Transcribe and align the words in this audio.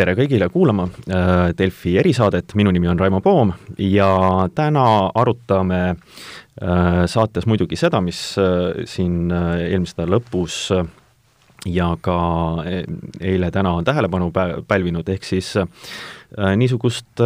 tere 0.00 0.14
kõigile 0.16 0.48
kuulama 0.52 0.86
äh, 0.88 1.50
Delfi 1.56 1.96
erisaadet, 2.00 2.54
minu 2.56 2.72
nimi 2.72 2.88
on 2.88 3.00
Raimo 3.00 3.20
Poom 3.24 3.52
ja 3.84 4.08
täna 4.56 4.84
arutame 5.18 5.80
äh, 5.90 7.02
saates 7.10 7.48
muidugi 7.50 7.76
seda, 7.76 8.00
mis 8.04 8.20
äh, 8.40 8.86
siin 8.88 9.28
eelmise 9.32 9.98
nädala 9.98 10.16
lõpus 10.16 10.62
ja 11.68 11.90
ka 12.00 12.16
eile-täna 12.64 13.74
on 13.76 13.84
tähelepanu 13.84 14.30
pälvinud, 14.68 15.08
ehk 15.12 15.26
siis 15.28 15.52
niisugust 16.56 17.20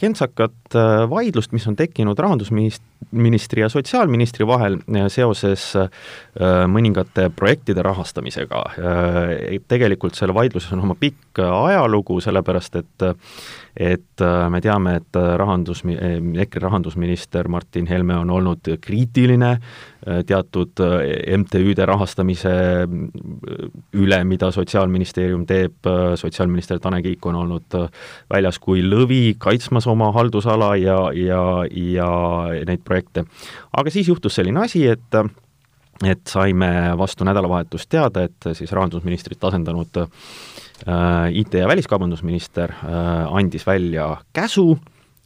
kentsakat 0.00 0.76
vaidlust, 1.10 1.52
mis 1.52 1.66
on 1.68 1.76
tekkinud 1.76 2.18
rahandusministri 2.18 3.60
ja 3.64 3.68
sotsiaalministri 3.68 4.46
vahel 4.48 4.78
seoses 5.12 5.66
mõningate 6.72 7.28
projektide 7.36 7.84
rahastamisega. 7.84 8.62
Tegelikult 9.68 10.16
selle 10.16 10.36
vaidluses 10.36 10.72
on 10.72 10.86
oma 10.86 10.96
pikk 11.00 11.42
ajalugu, 11.44 12.20
sellepärast 12.24 12.80
et 12.80 13.10
et 13.76 14.20
äh, 14.20 14.48
me 14.50 14.60
teame, 14.60 14.96
et 14.98 15.16
äh, 15.16 15.34
rahandus, 15.38 15.82
EKRE 15.84 16.62
rahandusminister 16.66 17.48
Martin 17.48 17.86
Helme 17.86 18.16
on 18.18 18.30
olnud 18.30 18.66
kriitiline 18.82 19.50
äh, 19.54 20.20
teatud 20.26 20.82
MTÜ-de 21.36 21.86
rahastamise 21.86 22.52
üle, 23.94 24.20
mida 24.24 24.50
Sotsiaalministeerium 24.52 25.46
teeb, 25.46 25.86
sotsiaalminister 26.16 26.80
Tanel 26.80 27.04
Kiik 27.04 27.26
on 27.26 27.38
olnud 27.44 27.76
väljas 28.30 28.58
kui 28.62 28.82
lõvi, 28.82 29.34
kaitsmas 29.38 29.86
oma 29.90 30.12
haldusala 30.12 30.74
ja, 30.80 30.98
ja, 31.16 31.42
ja 31.70 32.10
neid 32.66 32.84
projekte. 32.84 33.24
aga 33.76 33.90
siis 33.90 34.08
juhtus 34.08 34.38
selline 34.38 34.64
asi, 34.64 34.86
et 34.86 35.22
et 36.00 36.20
saime 36.24 36.94
vastu 36.96 37.26
nädalavahetust 37.28 37.90
teada, 37.92 38.22
et 38.24 38.54
siis 38.56 38.70
rahandusministrit 38.72 39.42
asendanud 39.44 39.98
äh, 40.00 40.06
Äh, 40.88 41.32
IT- 41.32 41.54
ja 41.54 41.68
väliskaubandusminister 41.68 42.70
äh, 42.70 43.36
andis 43.36 43.66
välja 43.66 44.16
käsu, 44.32 44.78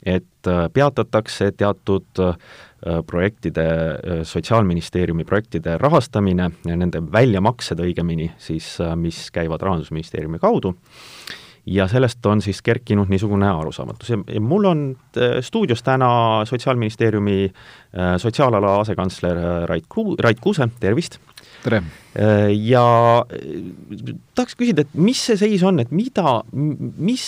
et 0.06 0.46
äh, 0.46 0.68
peatatakse 0.72 1.52
teatud 1.52 2.06
projektide, 3.06 3.64
Sotsiaalministeeriumi 4.22 5.24
projektide 5.24 5.78
rahastamine 5.78 6.50
ja 6.66 6.74
nende 6.76 7.00
väljamaksed 7.00 7.80
õigemini 7.80 8.26
siis, 8.36 8.66
mis 9.00 9.30
käivad 9.32 9.62
Rahandusministeeriumi 9.64 10.36
kaudu, 10.38 10.74
ja 11.66 11.88
sellest 11.88 12.26
on 12.26 12.42
siis 12.44 12.62
kerkinud 12.62 13.08
niisugune 13.08 13.48
arusaamatus 13.48 14.10
ja, 14.10 14.18
ja 14.34 14.40
mul 14.40 14.64
on 14.68 14.82
stuudios 15.40 15.82
täna 15.82 16.08
Sotsiaalministeeriumi 16.44 17.52
sotsiaalala 18.18 18.80
asekantsler 18.80 19.38
Rait 19.70 19.86
Ku-, 19.88 20.16
Rait 20.20 20.40
Kuuse, 20.40 20.68
tervist! 20.80 21.18
tere! 21.64 21.82
Äh, 22.14 22.52
ja 22.68 22.84
äh, 23.24 24.14
tahaks 24.36 24.56
küsida, 24.58 24.84
et 24.84 24.96
mis 24.96 25.20
see 25.28 25.38
seis 25.40 25.64
on, 25.66 25.80
et 25.82 25.92
mida, 25.94 26.42
mis 26.52 27.26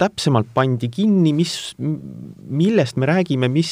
täpsemalt 0.00 0.48
pandi 0.56 0.90
kinni, 0.92 1.32
mis, 1.36 1.72
millest 1.78 2.98
me 3.00 3.08
räägime, 3.08 3.48
mis, 3.52 3.70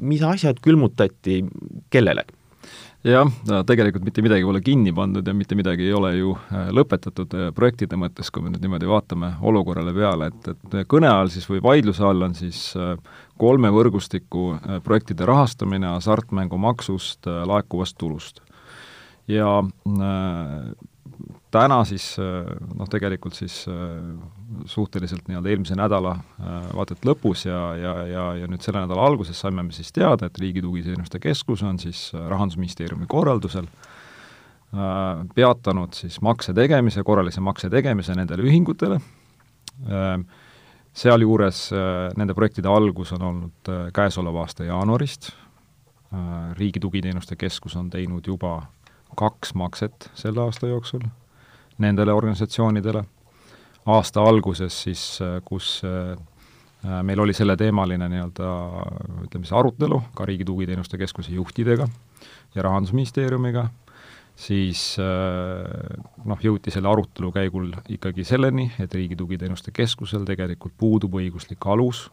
mis 0.00 0.24
asjad 0.24 0.60
külmutati, 0.64 1.42
kellele? 1.92 2.24
Jah, 3.04 3.28
tegelikult 3.68 4.06
mitte 4.06 4.24
midagi 4.24 4.46
pole 4.46 4.62
kinni 4.64 4.94
pandud 4.96 5.26
ja 5.26 5.34
mitte 5.36 5.58
midagi 5.58 5.86
ei 5.88 5.92
ole 5.96 6.14
ju 6.16 6.32
äh, 6.36 6.70
lõpetatud 6.74 7.36
projektide 7.54 7.98
mõttes, 8.00 8.30
kui 8.32 8.44
me 8.44 8.54
nüüd 8.54 8.64
niimoodi 8.64 8.88
vaatame 8.90 9.34
olukorrale 9.42 9.94
peale, 9.96 10.30
et, 10.32 10.50
et 10.54 10.80
kõne 10.88 11.10
all 11.12 11.30
siis 11.32 11.48
või 11.50 11.62
vaidluse 11.64 12.04
all 12.06 12.26
on 12.26 12.34
siis 12.38 12.72
kolme 13.36 13.70
võrgustiku 13.74 14.56
projektide 14.84 15.28
rahastamine 15.28 15.92
hasartmängumaksust 15.92 17.28
laekuvast 17.46 17.98
tulust. 18.00 18.40
Ja 19.28 19.58
äh, 19.60 20.70
täna 21.50 21.80
siis 21.88 22.14
äh, 22.20 22.46
noh, 22.76 22.88
tegelikult 22.90 23.36
siis 23.38 23.64
äh, 23.70 23.74
suhteliselt 24.68 25.28
nii-öelda 25.28 25.50
eelmise 25.50 25.76
nädala 25.78 26.16
vaata 26.76 26.94
et 26.96 27.06
lõpus 27.06 27.46
ja, 27.48 27.60
ja, 27.80 27.94
ja, 28.10 28.24
ja 28.42 28.48
nüüd 28.50 28.64
selle 28.64 28.82
nädala 28.84 29.06
alguses 29.08 29.40
saime 29.40 29.64
me 29.66 29.74
siis 29.74 29.92
teada, 29.94 30.28
et 30.28 30.38
Riigi 30.38 30.62
Tugiteenuste 30.64 31.20
Keskus 31.22 31.64
on 31.66 31.80
siis 31.82 32.08
Rahandusministeeriumi 32.14 33.08
korraldusel 33.10 33.68
peatanud 35.34 35.94
siis 35.94 36.18
makse 36.26 36.52
tegemise, 36.54 37.04
korralise 37.06 37.40
makse 37.40 37.70
tegemise 37.72 38.16
nendele 38.18 38.42
ühingutele, 38.44 38.98
sealjuures 40.92 41.60
nende 42.18 42.34
projektide 42.34 42.68
algus 42.68 43.14
on 43.14 43.22
olnud 43.30 43.70
käesoleva 43.94 44.42
aasta 44.42 44.66
jaanuarist, 44.66 45.30
Riigi 46.58 46.82
Tugiteenuste 46.82 47.38
Keskus 47.38 47.78
on 47.78 47.88
teinud 47.94 48.26
juba 48.26 48.58
kaks 49.16 49.54
makset 49.54 50.10
selle 50.14 50.44
aasta 50.44 50.68
jooksul 50.70 51.06
nendele 51.78 52.12
organisatsioonidele, 52.12 53.02
aasta 53.92 54.22
alguses 54.24 54.82
siis, 54.86 55.02
kus 55.44 55.80
äh, 55.84 56.16
meil 57.02 57.20
oli 57.20 57.34
selleteemaline 57.36 58.08
nii-öelda 58.12 58.52
ütleme 59.26 59.44
siis 59.44 59.56
arutelu 59.56 60.00
ka 60.16 60.26
Riigi 60.28 60.44
Tugiteenuste 60.44 60.98
Keskuse 60.98 61.34
juhtidega 61.36 61.88
ja 62.54 62.62
Rahandusministeeriumiga, 62.62 63.66
siis 64.36 64.96
äh, 65.02 66.00
noh, 66.24 66.40
jõuti 66.42 66.72
selle 66.72 66.88
arutelu 66.88 67.32
käigul 67.34 67.72
ikkagi 67.98 68.24
selleni, 68.24 68.70
et 68.80 68.94
Riigi 68.94 69.16
Tugiteenuste 69.16 69.74
Keskusel 69.76 70.24
tegelikult 70.28 70.76
puudub 70.78 71.18
õiguslik 71.20 71.68
alus 71.72 72.06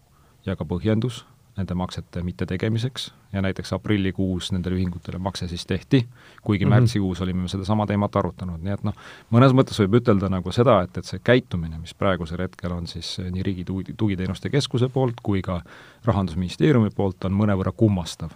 ja 0.46 0.58
ka 0.60 0.68
põhjendus 0.68 1.24
nende 1.58 1.76
maksete 1.78 2.24
mittetegemiseks. 2.24 3.12
Ja 3.34 3.42
näiteks 3.42 3.74
aprillikuus 3.74 4.52
nendele 4.52 4.76
ühingutele 4.78 5.18
makse 5.18 5.48
siis 5.48 5.66
tehti, 5.66 6.08
kuigi 6.42 6.66
mm 6.66 6.72
-hmm. 6.72 6.76
märtsikuus 6.76 7.22
olime 7.22 7.42
me 7.42 7.48
sedasama 7.48 7.88
teemat 7.88 8.16
arutanud, 8.16 8.62
nii 8.62 8.74
et 8.74 8.84
noh, 8.84 8.94
mõnes 9.32 9.54
mõttes 9.54 9.80
võib 9.80 9.98
ütelda 10.02 10.30
nagu 10.30 10.52
seda, 10.52 10.82
et, 10.82 10.98
et 10.98 11.06
see 11.06 11.20
käitumine, 11.24 11.80
mis 11.80 11.94
praegusel 11.94 12.42
hetkel 12.42 12.72
on 12.72 12.88
siis 12.88 13.18
nii 13.32 13.44
Riigi 13.44 13.66
Tugiteenuste 13.98 14.50
Keskuse 14.50 14.90
poolt 14.90 15.22
kui 15.24 15.42
ka 15.42 15.62
Rahandusministeeriumi 16.06 16.90
poolt, 16.90 17.26
on 17.26 17.34
mõnevõrra 17.34 17.72
kummastav 17.72 18.30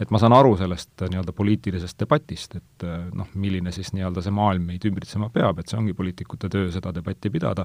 et 0.00 0.10
ma 0.12 0.20
saan 0.20 0.34
aru 0.36 0.56
sellest 0.60 1.02
äh, 1.02 1.10
nii-öelda 1.12 1.32
poliitilisest 1.36 1.98
debatist, 2.00 2.56
et 2.58 2.84
äh, 2.84 3.06
noh, 3.16 3.28
milline 3.34 3.72
siis 3.72 3.92
nii-öelda 3.96 4.24
see 4.24 4.34
maailm 4.34 4.66
meid 4.70 4.84
ümbritsema 4.88 5.30
peab, 5.32 5.60
et 5.60 5.72
see 5.72 5.78
ongi 5.80 5.94
poliitikute 5.96 6.50
töö 6.52 6.68
seda 6.74 6.92
debatti 6.94 7.32
pidada, 7.32 7.64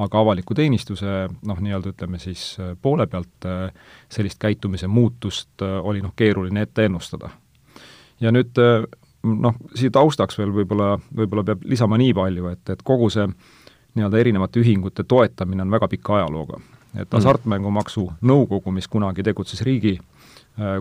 aga 0.00 0.22
avaliku 0.24 0.56
teenistuse 0.58 1.14
noh, 1.46 1.60
nii-öelda 1.62 1.94
ütleme 1.94 2.18
siis 2.22 2.56
äh, 2.60 2.74
poole 2.82 3.06
pealt 3.10 3.48
sellist 4.10 4.40
käitumise 4.42 4.90
muutust 4.90 5.62
oli 5.62 6.02
noh, 6.02 6.14
keeruline 6.16 6.66
ette 6.66 6.88
ennustada. 6.88 7.30
ja 8.20 8.32
nüüd 8.32 8.58
noh, 9.22 9.56
siia 9.74 9.92
taustaks 9.94 10.38
veel 10.38 10.52
võib-olla, 10.54 10.94
võib-olla 11.16 11.44
peab 11.44 11.64
lisama 11.68 11.98
nii 12.00 12.12
palju, 12.16 12.50
et, 12.52 12.74
et 12.74 12.82
kogu 12.82 13.10
see 13.12 13.26
nii-öelda 13.94 14.18
erinevate 14.18 14.60
ühingute 14.62 15.04
toetamine 15.04 15.62
on 15.62 15.70
väga 15.70 15.88
pika 15.88 16.16
ajalooga. 16.18 16.60
et 16.94 17.06
mm. 17.06 17.14
Hasartmängumaksu 17.14 18.10
Nõukogu, 18.26 18.72
mis 18.74 18.88
kunagi 18.88 19.22
tegutses 19.22 19.62
riigi 19.62 19.98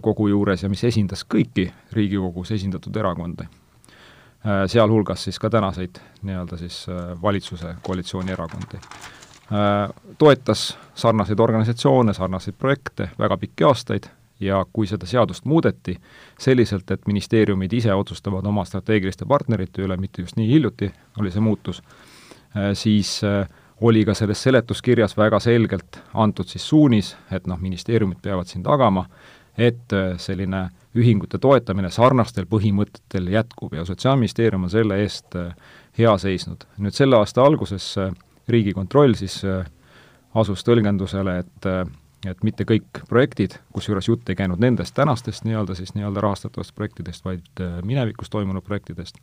kogu 0.02 0.28
juures 0.28 0.64
ja 0.64 0.70
mis 0.70 0.84
esindas 0.84 1.22
kõiki 1.24 1.70
Riigikogus 1.94 2.52
esindatud 2.52 2.98
erakondi, 2.98 3.46
Äh, 4.48 4.68
sealhulgas 4.68 5.24
siis 5.24 5.40
ka 5.40 5.50
tänaseid 5.50 5.98
nii-öelda 6.24 6.58
siis 6.58 6.86
äh, 6.90 7.22
valitsuse 7.22 7.76
koalitsioonierakondi. 7.82 8.78
Äh, 8.78 9.90
toetas 10.18 10.78
sarnaseid 10.96 11.40
organisatsioone, 11.40 12.14
sarnaseid 12.14 12.56
projekte 12.56 13.10
väga 13.20 13.38
pikki 13.38 13.64
aastaid 13.68 14.08
ja 14.40 14.66
kui 14.74 14.88
seda 14.88 15.06
seadust 15.06 15.46
muudeti 15.46 15.98
selliselt, 16.40 16.92
et 16.92 17.08
ministeeriumid 17.08 17.74
ise 17.74 17.94
otsustavad 17.94 18.46
oma 18.46 18.64
strateegiliste 18.66 19.26
partnerite 19.28 19.84
üle, 19.84 19.98
mitte 19.98 20.24
just 20.24 20.40
nii 20.40 20.48
hiljuti 20.48 20.88
oli 21.20 21.32
see 21.32 21.44
muutus, 21.44 21.84
siis 22.74 23.20
oli 23.82 24.06
ka 24.06 24.14
selles 24.16 24.44
seletuskirjas 24.44 25.18
väga 25.18 25.40
selgelt 25.44 26.00
antud 26.14 26.48
siis 26.48 26.70
suunis, 26.70 27.18
et 27.32 27.48
noh, 27.48 27.60
ministeeriumid 27.60 28.24
peavad 28.24 28.48
siin 28.48 28.64
tagama, 28.64 29.04
et 29.60 29.94
selline 30.18 30.70
ühingute 30.98 31.38
toetamine 31.42 31.92
sarnastel 31.94 32.48
põhimõtetel 32.50 33.30
jätkub 33.34 33.76
ja 33.78 33.86
Sotsiaalministeerium 33.86 34.66
on 34.66 34.74
selle 34.74 35.00
eest 35.04 35.38
äh, 35.38 35.54
hea 35.98 36.16
seisnud. 36.18 36.66
nüüd 36.78 36.98
selle 36.98 37.20
aasta 37.20 37.46
alguses 37.46 37.92
äh, 37.98 38.14
Riigikontroll 38.50 39.14
siis 39.20 39.44
äh, 39.46 39.66
asus 40.36 40.66
tõlgendusele, 40.66 41.40
et 41.46 41.74
et 42.28 42.42
mitte 42.44 42.66
kõik 42.68 43.00
projektid, 43.08 43.54
kusjuures 43.72 44.10
jutt 44.10 44.28
ei 44.28 44.36
käinud 44.36 44.60
nendest 44.60 44.92
tänastest 44.92 45.46
nii-öelda 45.48 45.72
siis 45.78 45.94
nii-öelda 45.96 46.20
rahastatavatest 46.20 46.76
projektidest, 46.76 47.24
vaid 47.24 47.62
minevikus 47.88 48.28
toimunud 48.30 48.66
projektidest, 48.66 49.22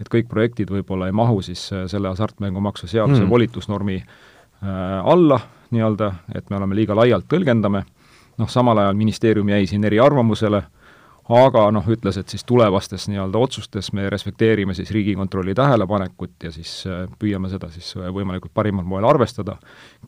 et 0.00 0.08
kõik 0.08 0.30
projektid 0.30 0.72
võib-olla 0.72 1.10
ei 1.10 1.12
mahu 1.12 1.42
siis 1.44 1.66
selle 1.68 2.08
hasartmängumaksu 2.08 2.88
seaduse 2.88 3.20
mm. 3.20 3.28
volitusnormi 3.28 3.98
äh, 4.00 4.72
alla 5.04 5.42
nii-öelda, 5.70 6.12
et 6.34 6.48
me 6.48 6.56
oleme 6.56 6.78
liiga 6.78 6.96
laialt 6.96 7.28
tõlgendame, 7.28 7.84
noh, 8.38 8.48
samal 8.48 8.78
ajal 8.78 8.98
ministeerium 8.98 9.48
jäi 9.48 9.66
siin 9.66 9.84
eriarvamusele 9.84 10.62
äh,, 10.62 10.70
aga 11.28 11.66
noh, 11.74 11.84
ütles, 11.92 12.16
et 12.16 12.32
siis 12.32 12.44
tulevastes 12.48 13.04
nii-öelda 13.12 13.40
otsustes 13.40 13.90
me 13.92 14.08
respekteerime 14.10 14.74
siis 14.74 14.90
Riigikontrolli 14.94 15.54
tähelepanekut 15.54 16.48
ja 16.48 16.52
siis 16.52 16.72
äh, 16.88 17.04
püüame 17.20 17.50
seda 17.52 17.68
siis 17.72 17.90
äh, 17.98 18.08
võimalikult 18.14 18.54
parimal 18.56 18.86
moel 18.88 19.04
arvestada, 19.08 19.58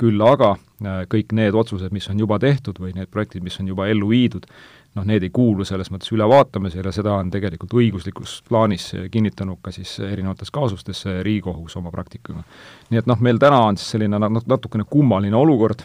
küll 0.01 0.21
aga 0.25 0.55
äh, 0.57 1.03
kõik 1.13 1.35
need 1.37 1.57
otsused, 1.57 1.93
mis 1.93 2.09
on 2.09 2.23
juba 2.25 2.41
tehtud 2.41 2.81
või 2.81 2.95
need 2.97 3.13
projektid, 3.13 3.45
mis 3.45 3.61
on 3.61 3.69
juba 3.69 3.91
ellu 3.93 4.09
viidud, 4.09 4.49
noh, 4.97 5.05
need 5.07 5.29
ei 5.29 5.33
kuulu 5.35 5.67
selles 5.69 5.93
mõttes 5.93 6.09
ülevaatamisele, 6.17 6.93
seda 6.93 7.19
on 7.21 7.31
tegelikult 7.31 7.77
õiguslikus 7.77 8.41
plaanis 8.49 8.91
kinnitanud 9.13 9.61
ka 9.63 9.75
siis 9.77 9.99
erinevates 10.01 10.51
kaasustes 10.51 11.05
Riigikohus 11.21 11.77
oma 11.77 11.93
praktikaga. 11.93 12.47
nii 12.89 13.05
et 13.05 13.11
noh, 13.11 13.21
meil 13.21 13.39
täna 13.39 13.61
on 13.69 13.77
siis 13.77 13.93
selline 13.99 14.25
natukene 14.41 14.89
kummaline 14.89 15.37
olukord, 15.37 15.85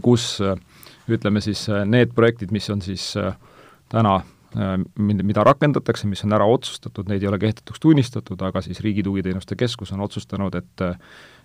kus 0.00 0.38
ütleme 1.10 1.40
siis 1.42 1.66
need 1.86 2.14
projektid, 2.14 2.52
mis 2.54 2.70
on 2.70 2.82
siis 2.84 3.12
täna 3.92 4.20
mida 4.98 5.44
rakendatakse, 5.48 6.06
mis 6.06 6.20
on 6.26 6.34
ära 6.36 6.44
otsustatud, 6.44 7.08
neid 7.08 7.22
ei 7.24 7.28
ole 7.30 7.38
kehtetuks 7.40 7.80
tunnistatud, 7.80 8.42
aga 8.44 8.60
siis 8.60 8.82
Riigi 8.84 9.02
Tugiteenuste 9.02 9.56
Keskus 9.56 9.94
on 9.96 10.04
otsustanud, 10.04 10.54
et 10.60 10.84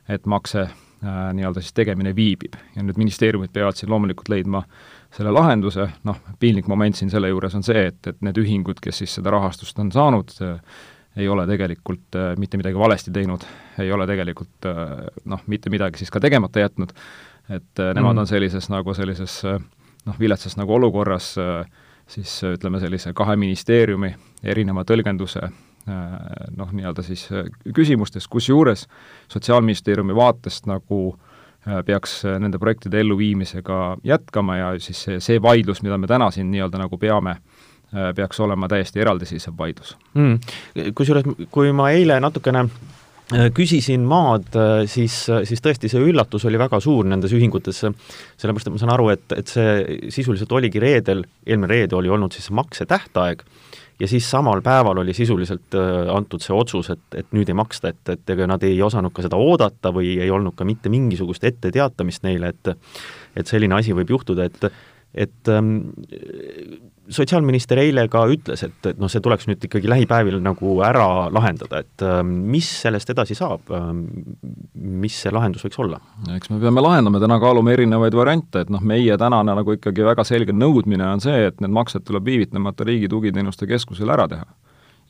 et 0.07 0.25
makse 0.25 0.62
äh, 0.62 1.15
nii-öelda 1.36 1.62
siis 1.62 1.74
tegemine 1.75 2.15
viibib. 2.15 2.56
ja 2.75 2.83
nüüd 2.83 2.98
ministeeriumid 2.98 3.51
peavad 3.54 3.75
siin 3.75 3.92
loomulikult 3.92 4.30
leidma 4.31 4.63
selle 5.12 5.31
lahenduse, 5.31 5.89
noh, 6.07 6.19
piinlik 6.39 6.68
moment 6.68 6.95
siin 6.95 7.12
selle 7.12 7.30
juures 7.31 7.56
on 7.56 7.63
see, 7.63 7.88
et, 7.92 8.00
et 8.07 8.21
need 8.24 8.38
ühingud, 8.39 8.80
kes 8.83 9.04
siis 9.04 9.18
seda 9.19 9.33
rahastust 9.36 9.80
on 9.80 9.92
saanud, 9.92 10.31
ei 11.18 11.27
ole 11.27 11.48
tegelikult 11.50 12.15
äh, 12.15 12.33
mitte 12.39 12.59
midagi 12.59 12.80
valesti 12.80 13.12
teinud, 13.12 13.44
ei 13.83 13.92
ole 13.92 14.07
tegelikult 14.07 14.69
äh, 14.69 14.94
noh, 15.25 15.44
mitte 15.48 15.71
midagi 15.74 16.04
siis 16.04 16.13
ka 16.13 16.24
tegemata 16.24 16.63
jätnud, 16.63 16.94
et 17.49 17.79
äh, 17.79 17.94
nemad 17.94 18.13
mm. 18.15 18.23
on 18.23 18.27
sellises 18.27 18.69
nagu 18.69 18.94
sellises 18.94 19.39
äh, 19.45 19.61
noh, 20.05 20.19
viletsas 20.19 20.57
nagu 20.59 20.73
olukorras 20.75 21.35
äh, 21.41 21.63
siis 22.07 22.39
ütleme, 22.44 22.79
sellise 22.79 23.13
kahe 23.15 23.35
ministeeriumi 23.35 24.13
erineva 24.44 24.85
tõlgenduse 24.88 25.49
noh, 25.88 26.71
nii-öelda 26.75 27.03
siis 27.03 27.21
küsimustes, 27.75 28.25
kusjuures 28.27 28.81
Sotsiaalministeeriumi 29.31 30.15
vaatest 30.15 30.65
nagu 30.67 30.97
peaks 31.88 32.17
nende 32.44 32.59
projektide 32.59 32.99
elluviimisega 32.99 33.77
jätkama 34.03 34.57
ja 34.57 34.73
siis 34.83 35.05
see, 35.05 35.21
see 35.23 35.39
vaidlus, 35.44 35.79
mida 35.83 35.95
me 35.99 36.07
täna 36.11 36.27
siin 36.35 36.51
nii-öelda 36.51 36.81
nagu 36.81 36.99
peame, 36.99 37.38
peaks 38.15 38.39
olema 38.44 38.67
täiesti 38.67 38.99
eraldiseisev 38.99 39.55
vaidlus. 39.59 39.95
Mm.. 40.19 40.91
Kusjuures, 40.95 41.47
kui 41.51 41.71
ma 41.75 41.88
eile 41.95 42.19
natukene 42.19 42.65
küsisin 43.27 44.06
maad, 44.07 44.53
siis, 44.88 45.15
siis 45.27 45.63
tõesti 45.63 45.89
see 45.91 46.00
üllatus 46.00 46.45
oli 46.47 46.59
väga 46.59 46.79
suur 46.79 47.07
nendes 47.09 47.33
ühingutes, 47.35 47.81
sellepärast 47.83 48.69
et 48.69 48.75
ma 48.75 48.79
saan 48.79 48.94
aru, 48.94 49.09
et, 49.12 49.25
et 49.35 49.51
see 49.51 49.97
sisuliselt 50.15 50.53
oligi 50.56 50.79
reedel, 50.79 51.25
eelmine 51.44 51.74
reede 51.74 51.97
oli 52.00 52.13
olnud 52.13 52.31
siis 52.35 52.47
maksetähtaeg 52.56 53.44
ja 54.00 54.07
siis 54.07 54.31
samal 54.31 54.62
päeval 54.62 54.97
oli 54.97 55.13
sisuliselt 55.13 55.75
äh, 55.75 56.15
antud 56.15 56.44
see 56.44 56.56
otsus, 56.56 56.91
et, 56.94 57.06
et 57.18 57.31
nüüd 57.35 57.50
ei 57.50 57.57
maksta, 57.57 57.91
et, 57.94 58.03
et 58.13 58.35
ega 58.35 58.47
nad 58.50 58.63
ei 58.63 58.77
osanud 58.83 59.13
ka 59.13 59.25
seda 59.25 59.39
oodata 59.41 59.91
või 59.94 60.18
ei 60.21 60.30
olnud 60.31 60.56
ka 60.57 60.68
mitte 60.68 60.91
mingisugust 60.94 61.44
etteteatamist 61.47 62.27
neile, 62.27 62.53
et 62.53 62.75
et 63.38 63.45
selline 63.45 63.75
asi 63.77 63.94
võib 63.94 64.09
juhtuda, 64.15 64.47
et 64.50 64.63
et 65.15 65.50
ähm, 65.50 65.77
sotsiaalminister 67.13 67.80
eile 67.80 68.04
ka 68.12 68.24
ütles, 68.31 68.62
et, 68.65 68.77
et 68.89 69.00
noh, 69.00 69.09
see 69.12 69.21
tuleks 69.24 69.48
nüüd 69.48 69.63
ikkagi 69.63 69.89
lähipäevil 69.89 70.39
nagu 70.44 70.77
ära 70.86 71.27
lahendada, 71.33 71.81
et 71.86 72.06
ähm, 72.06 72.33
mis 72.51 72.68
sellest 72.83 73.12
edasi 73.13 73.38
saab 73.38 73.71
ähm,, 73.74 74.04
mis 74.74 75.15
see 75.24 75.31
lahendus 75.33 75.63
võiks 75.65 75.80
olla? 75.83 76.01
eks 76.36 76.51
me 76.51 76.59
peame 76.62 76.83
lahendama, 76.83 77.21
täna 77.24 77.39
kaalume 77.44 77.74
erinevaid 77.77 78.18
variante, 78.18 78.65
et 78.65 78.74
noh, 78.74 78.83
meie 78.83 79.18
tänane 79.19 79.56
nagu 79.57 79.77
ikkagi 79.77 80.06
väga 80.07 80.27
selge 80.27 80.56
nõudmine 80.56 81.07
on 81.13 81.24
see, 81.24 81.48
et 81.50 81.63
need 81.63 81.74
maksed 81.75 82.06
tuleb 82.07 82.27
viivitamata 82.27 82.88
Riigi 82.88 83.09
Tugiteenuste 83.12 83.69
Keskusel 83.69 84.12
ära 84.13 84.27
teha. 84.31 84.48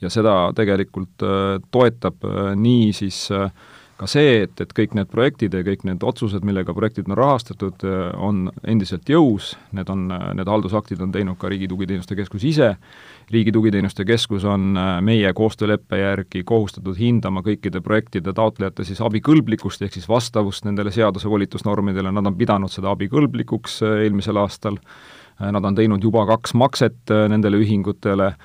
ja 0.01 0.13
seda 0.13 0.38
tegelikult 0.53 1.25
äh, 1.25 1.57
toetab 1.73 2.21
äh, 2.29 2.53
nii 2.55 2.94
siis 2.94 3.25
äh, 3.33 3.49
ka 3.97 4.05
see, 4.09 4.44
et, 4.45 4.61
et 4.61 4.73
kõik 4.77 4.94
need 4.97 5.09
projektid 5.09 5.55
ja 5.57 5.63
kõik 5.65 5.83
need 5.88 6.03
otsused, 6.05 6.44
millega 6.45 6.73
projektid 6.77 7.07
on 7.09 7.17
rahastatud, 7.17 7.81
on 8.21 8.44
endiselt 8.69 9.09
jõus, 9.09 9.55
need 9.73 9.89
on, 9.89 10.05
need 10.38 10.49
haldusaktid 10.49 11.01
on 11.01 11.13
teinud 11.15 11.39
ka 11.41 11.49
Riigi 11.49 11.69
Tugiteenuste 11.71 12.17
Keskus 12.19 12.45
ise, 12.45 12.75
Riigi 13.33 13.51
Tugiteenuste 13.51 14.05
Keskus 14.05 14.45
on 14.45 14.77
meie 15.03 15.33
koostööleppe 15.33 15.97
järgi 15.99 16.44
kohustatud 16.47 16.95
hindama 16.99 17.41
kõikide 17.44 17.81
projektide 17.83 18.31
taotlejate 18.38 18.85
siis 18.88 19.01
abikõlblikkust, 19.03 19.81
ehk 19.81 19.97
siis 19.97 20.07
vastavust 20.09 20.69
nendele 20.69 20.94
seaduse 20.94 21.29
volitusnormidele, 21.29 22.13
nad 22.13 22.29
on 22.29 22.38
pidanud 22.38 22.71
seda 22.71 22.94
abikõlblikuks 22.94 23.81
äh, 23.81 23.97
eelmisel 24.05 24.38
aastal, 24.44 24.77
äh, 25.41 25.49
nad 25.51 25.65
on 25.65 25.75
teinud 25.75 26.05
juba 26.05 26.27
kaks 26.29 26.53
makset 26.53 27.01
äh, 27.11 27.25
nendele 27.33 27.65
ühingutele, 27.65 28.35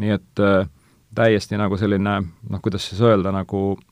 nii 0.00 0.14
et 0.14 0.40
täiesti 1.18 1.58
nagu 1.58 1.76
selline 1.76 2.20
noh, 2.22 2.60
kuidas 2.62 2.86
siis 2.86 3.02
öelda, 3.04 3.34
nagu 3.34 3.74
Äh, 3.74 3.89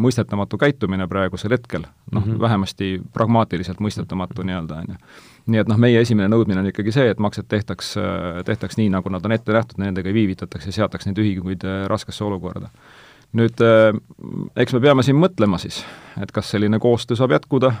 mõistetamatu 0.00 0.58
käitumine 0.58 1.06
praegusel 1.08 1.52
hetkel, 1.56 1.84
noh 2.12 2.24
mm 2.24 2.32
-hmm., 2.32 2.40
vähemasti 2.40 3.02
pragmaatiliselt 3.12 3.80
mõistetamatu 3.80 4.42
nii-öelda, 4.42 4.80
on 4.82 4.94
ju. 4.94 4.96
nii 5.46 5.60
et 5.60 5.68
noh, 5.68 5.78
meie 5.78 6.00
esimene 6.00 6.28
nõudmine 6.28 6.60
on 6.60 6.70
ikkagi 6.70 6.92
see, 6.92 7.10
et 7.10 7.18
maksed 7.18 7.48
tehtaks, 7.48 7.96
äh, 7.96 8.44
tehtaks 8.44 8.76
nii, 8.76 8.88
nagu 8.90 9.10
nad 9.10 9.24
on 9.24 9.32
ette 9.32 9.52
nähtud, 9.52 9.78
nendega 9.78 10.08
ei 10.08 10.14
viivitataks 10.14 10.66
ja 10.66 10.72
seataks 10.72 11.06
neid 11.06 11.18
ühinguid 11.18 11.64
äh, 11.64 11.86
raskesse 11.86 12.24
olukorda. 12.24 12.68
nüüd 13.32 13.60
eks 14.56 14.72
me 14.72 14.80
peame 14.80 15.02
siin 15.02 15.16
mõtlema 15.16 15.58
siis, 15.58 15.84
et 16.22 16.32
kas 16.32 16.50
selline 16.50 16.78
koostöö 16.78 17.16
saab 17.16 17.30
jätkuda 17.30 17.72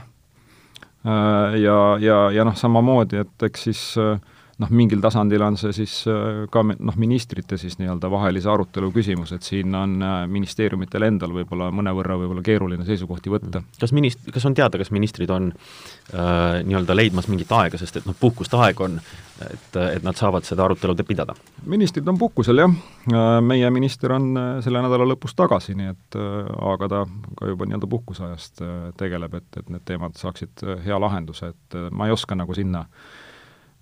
ja, 1.56 1.98
ja, 2.00 2.30
ja 2.30 2.44
noh, 2.44 2.56
samamoodi, 2.56 3.16
et 3.16 3.42
eks 3.42 3.62
siis 3.62 3.94
äh, 3.98 4.20
noh, 4.62 4.70
mingil 4.74 5.02
tasandil 5.02 5.42
on 5.46 5.56
see 5.60 5.74
siis 5.76 5.94
äh, 6.10 6.42
ka 6.52 6.64
noh, 6.66 6.96
ministrite 6.98 7.58
siis 7.60 7.78
nii-öelda 7.78 8.10
vahelise 8.10 8.50
arutelu 8.50 8.90
küsimus, 8.94 9.32
et 9.36 9.46
siin 9.46 9.74
on 9.78 9.96
äh, 10.02 10.16
ministeeriumitel 10.30 11.06
endal 11.06 11.34
võib-olla 11.36 11.70
mõnevõrra 11.74 12.18
võib-olla 12.18 12.42
keeruline 12.46 12.86
seisukohti 12.88 13.32
võtta. 13.32 13.62
kas 13.78 13.94
minist-, 13.94 14.26
kas 14.34 14.48
on 14.48 14.56
teada, 14.58 14.80
kas 14.80 14.90
ministrid 14.94 15.30
on 15.34 15.52
äh, 15.52 16.58
nii-öelda 16.66 16.96
leidmas 16.96 17.30
mingit 17.30 17.52
aega, 17.54 17.78
sest 17.78 18.00
et 18.00 18.08
noh, 18.08 18.16
puhkuste 18.18 18.58
aeg 18.58 18.82
on, 18.82 18.98
et, 19.46 19.78
et 19.84 20.06
nad 20.06 20.18
saavad 20.18 20.46
seda 20.48 20.66
arutelu 20.66 20.96
pidada? 21.06 21.38
ministrid 21.66 22.08
on 22.10 22.18
puhkusel, 22.18 22.64
jah. 22.64 22.74
Äh, 23.12 23.28
meie 23.44 23.70
minister 23.74 24.16
on 24.16 24.32
selle 24.64 24.82
nädala 24.82 25.06
lõpus 25.12 25.38
tagasi, 25.38 25.76
nii 25.78 25.92
et 25.92 26.18
aga 26.18 26.90
ta 26.90 27.04
ka 27.38 27.52
juba 27.52 27.68
nii-öelda 27.68 27.92
puhkuseajast 27.94 28.66
tegeleb, 28.98 29.38
et, 29.38 29.48
et 29.62 29.70
need 29.70 29.86
teemad 29.86 30.18
saaksid 30.18 30.66
hea 30.82 30.98
lahenduse, 30.98 31.54
et 31.54 31.80
ma 31.94 32.08
ei 32.08 32.14
oska 32.14 32.34
nagu 32.38 32.56
sinna 32.56 32.82
äh, 32.82 33.16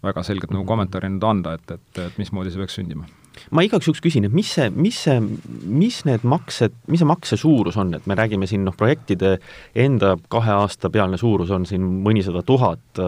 väga 0.06 0.24
selget 0.26 0.52
nagu 0.54 0.64
kommentaari 0.68 1.10
nüüd 1.12 1.24
anda, 1.26 1.56
et, 1.58 1.70
et, 1.76 2.02
et 2.06 2.18
mismoodi 2.20 2.52
see 2.52 2.62
peaks 2.62 2.76
sündima. 2.78 3.06
ma 3.52 3.62
igaks 3.66 3.84
juhuks 3.84 4.00
küsin, 4.00 4.24
et 4.24 4.32
mis 4.32 4.48
see, 4.56 4.70
mis 4.72 4.96
see, 5.06 5.20
mis 5.20 5.98
need 6.08 6.24
maksed, 6.24 6.76
mis 6.88 7.02
see 7.02 7.08
makse 7.08 7.36
suurus 7.40 7.76
on, 7.80 7.92
et 7.98 8.06
me 8.08 8.16
räägime 8.16 8.48
siin 8.48 8.64
noh, 8.64 8.76
projektide 8.78 9.34
enda 9.76 10.14
kahe 10.32 10.54
aasta 10.56 10.90
pealne 10.92 11.20
suurus 11.20 11.52
on 11.52 11.66
siin 11.68 11.84
mõnisada 12.06 12.40
tuhat, 12.46 13.02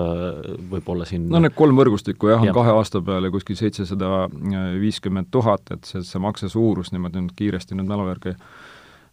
võib-olla 0.72 1.08
siin 1.08 1.30
no 1.32 1.40
need 1.40 1.56
kolm 1.56 1.80
võrgustikku 1.80 2.32
jah, 2.34 2.44
on 2.44 2.52
ja. 2.52 2.56
kahe 2.56 2.76
aasta 2.76 3.00
peale 3.04 3.32
kuskil 3.32 3.56
seitsesada 3.60 4.26
viiskümmend 4.82 5.32
tuhat, 5.32 5.72
et 5.72 5.88
see, 5.88 6.04
see 6.04 6.20
makse 6.22 6.52
suurus 6.52 6.92
niimoodi 6.92 7.24
nüüd 7.24 7.38
kiiresti 7.38 7.78
nüüd 7.78 7.88
mälu 7.88 8.10
järgi 8.12 8.36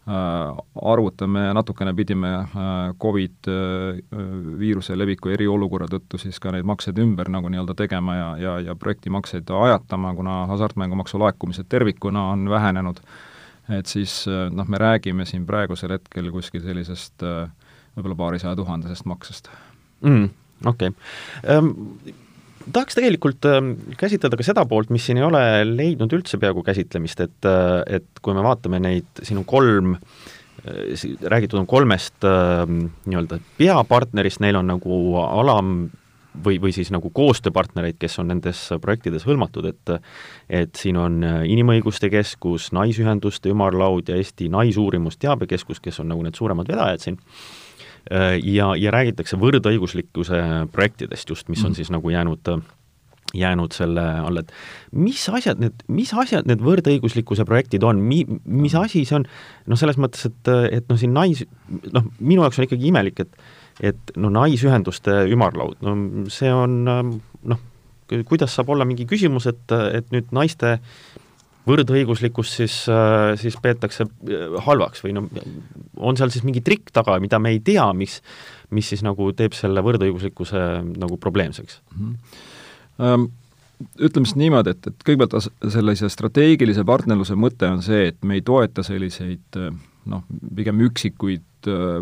arvutame, 0.05 1.53
natukene 1.53 1.93
pidime 1.97 2.33
äh, 2.35 2.47
Covid 3.01 3.47
äh, 3.49 3.97
viiruse 4.59 4.93
leviku 4.97 5.31
eriolukorra 5.33 5.87
tõttu 5.89 6.19
siis 6.21 6.37
ka 6.39 6.51
neid 6.53 6.67
makseid 6.67 6.99
ümber 7.01 7.31
nagu 7.33 7.49
nii-öelda 7.49 7.73
tegema 7.79 8.15
ja, 8.15 8.27
ja, 8.37 8.53
ja 8.67 8.75
projektimakseid 8.77 9.49
ajatama, 9.49 10.13
kuna 10.13 10.43
hasartmängumaksu 10.51 11.19
laekumised 11.19 11.65
tervikuna 11.69 12.27
on 12.35 12.49
vähenenud, 12.49 13.01
et 13.79 13.89
siis 13.89 14.27
noh, 14.29 14.67
me 14.69 14.77
räägime 14.77 15.25
siin 15.25 15.47
praegusel 15.49 15.95
hetkel 15.97 16.29
kuskil 16.31 16.61
sellisest 16.61 17.25
võib-olla 17.95 18.19
paarisaja 18.19 18.55
tuhandesest 18.61 19.09
maksest 19.09 19.49
mm,. 20.05 20.29
Okei 20.65 20.93
okay. 20.93 21.57
um 21.57 21.73
tahaks 22.73 22.97
tegelikult 22.97 23.45
ähm, 23.49 23.73
käsitleda 23.99 24.37
ka 24.39 24.45
seda 24.45 24.65
poolt, 24.69 24.93
mis 24.93 25.05
siin 25.07 25.19
ei 25.19 25.27
ole 25.27 25.41
leidnud 25.67 26.13
üldse 26.17 26.39
peaaegu 26.41 26.63
käsitlemist, 26.65 27.21
et, 27.25 27.49
äh, 27.49 27.81
et 27.99 28.23
kui 28.25 28.37
me 28.37 28.45
vaatame 28.45 28.81
neid, 28.83 29.09
siin 29.23 29.41
on 29.41 29.47
kolm, 29.49 29.97
äh, 30.65 31.03
räägitud 31.21 31.61
on 31.61 31.69
kolmest 31.69 32.25
ähm, 32.29 32.87
nii-öelda 33.05 33.41
peapartnerist, 33.59 34.41
neil 34.43 34.59
on 34.61 34.73
nagu 34.73 34.99
alam 35.25 35.77
või, 36.43 36.57
või 36.61 36.73
siis 36.75 36.91
nagu 36.93 37.09
koostööpartnereid, 37.15 37.97
kes 37.99 38.19
on 38.19 38.29
nendes 38.33 38.67
projektides 38.81 39.27
hõlmatud, 39.27 39.69
et 39.71 39.93
et 40.49 40.79
siin 40.79 40.97
on 40.99 41.21
äh, 41.23 41.43
Inimõiguste 41.51 42.09
Keskus, 42.13 42.71
Naisühenduste 42.75 43.51
Ümarlaud 43.53 44.09
ja 44.09 44.17
Eesti 44.19 44.49
Naisuurimusteabekeskus, 44.53 45.79
kes 45.83 46.01
on 46.03 46.11
nagu 46.13 46.25
need 46.25 46.37
suuremad 46.37 46.69
vedajad 46.71 47.07
siin 47.07 47.21
ja, 48.11 48.71
ja 48.77 48.91
räägitakse 48.93 49.37
võrdõiguslikkuse 49.41 50.41
projektidest 50.71 51.29
just, 51.29 51.49
mis 51.49 51.63
on 51.63 51.71
mm. 51.71 51.79
siis 51.79 51.93
nagu 51.93 52.09
jäänud 52.13 52.51
jäänud 53.35 53.73
selle 53.75 54.01
alla, 54.01 54.39
et 54.45 54.51
mis 54.95 55.19
asjad 55.29 55.59
need, 55.59 55.83
mis 55.91 56.13
asjad 56.15 56.47
need 56.47 56.61
võrdõiguslikkuse 56.63 57.45
projektid 57.47 57.83
on, 57.83 57.99
mi-, 57.99 58.25
mis 58.45 58.75
asi 58.79 59.03
see 59.07 59.19
on, 59.19 59.27
noh, 59.67 59.79
selles 59.79 59.99
mõttes, 60.01 60.27
et, 60.29 60.51
et 60.79 60.87
noh, 60.91 60.99
siin 60.99 61.13
nais-, 61.15 61.45
noh, 61.91 62.07
minu 62.19 62.45
jaoks 62.45 62.61
on 62.61 62.67
ikkagi 62.69 62.91
imelik, 62.93 63.23
et 63.25 63.39
et 63.83 64.11
no 64.15 64.29
naisühenduste 64.31 65.25
ümarlaud, 65.35 65.81
no 65.83 66.29
see 66.31 66.47
on 66.47 66.77
noh, 66.87 67.63
kuidas 68.29 68.53
saab 68.55 68.69
olla 68.71 68.85
mingi 68.87 69.03
küsimus, 69.09 69.49
et, 69.51 69.73
et 69.97 70.07
nüüd 70.15 70.29
naiste 70.35 70.77
võrdõiguslikkust 71.65 72.59
siis, 72.61 72.75
äh, 72.91 73.33
siis 73.41 73.57
peetakse 73.61 74.05
äh, 74.07 74.57
halvaks 74.65 75.03
või 75.05 75.15
no 75.17 75.25
on 75.97 76.19
seal 76.19 76.33
siis 76.33 76.45
mingi 76.47 76.63
trikk 76.65 76.93
taga, 76.95 77.17
mida 77.23 77.39
me 77.41 77.55
ei 77.55 77.61
tea, 77.65 77.87
mis, 77.97 78.19
mis 78.75 78.91
siis 78.91 79.03
nagu 79.05 79.31
teeb 79.37 79.57
selle 79.57 79.83
võrdõiguslikkuse 79.85 80.67
nagu 81.01 81.17
probleemseks 81.21 81.81
mm? 81.95 82.13
-hmm. 82.99 83.33
Ütleme 83.99 84.23
siis 84.23 84.37
niimoodi, 84.39 84.71
et, 84.71 84.87
et 84.87 85.01
kõigepealt 85.03 85.49
sellise 85.73 86.07
strateegilise 86.07 86.85
partnerluse 86.87 87.35
mõte 87.35 87.67
on 87.67 87.81
see, 87.83 88.05
et 88.13 88.21
me 88.23 88.37
ei 88.37 88.43
toeta 88.45 88.85
selliseid 88.87 89.57
noh, 90.11 90.23
pigem 90.55 90.81
üksikuid 90.85 91.43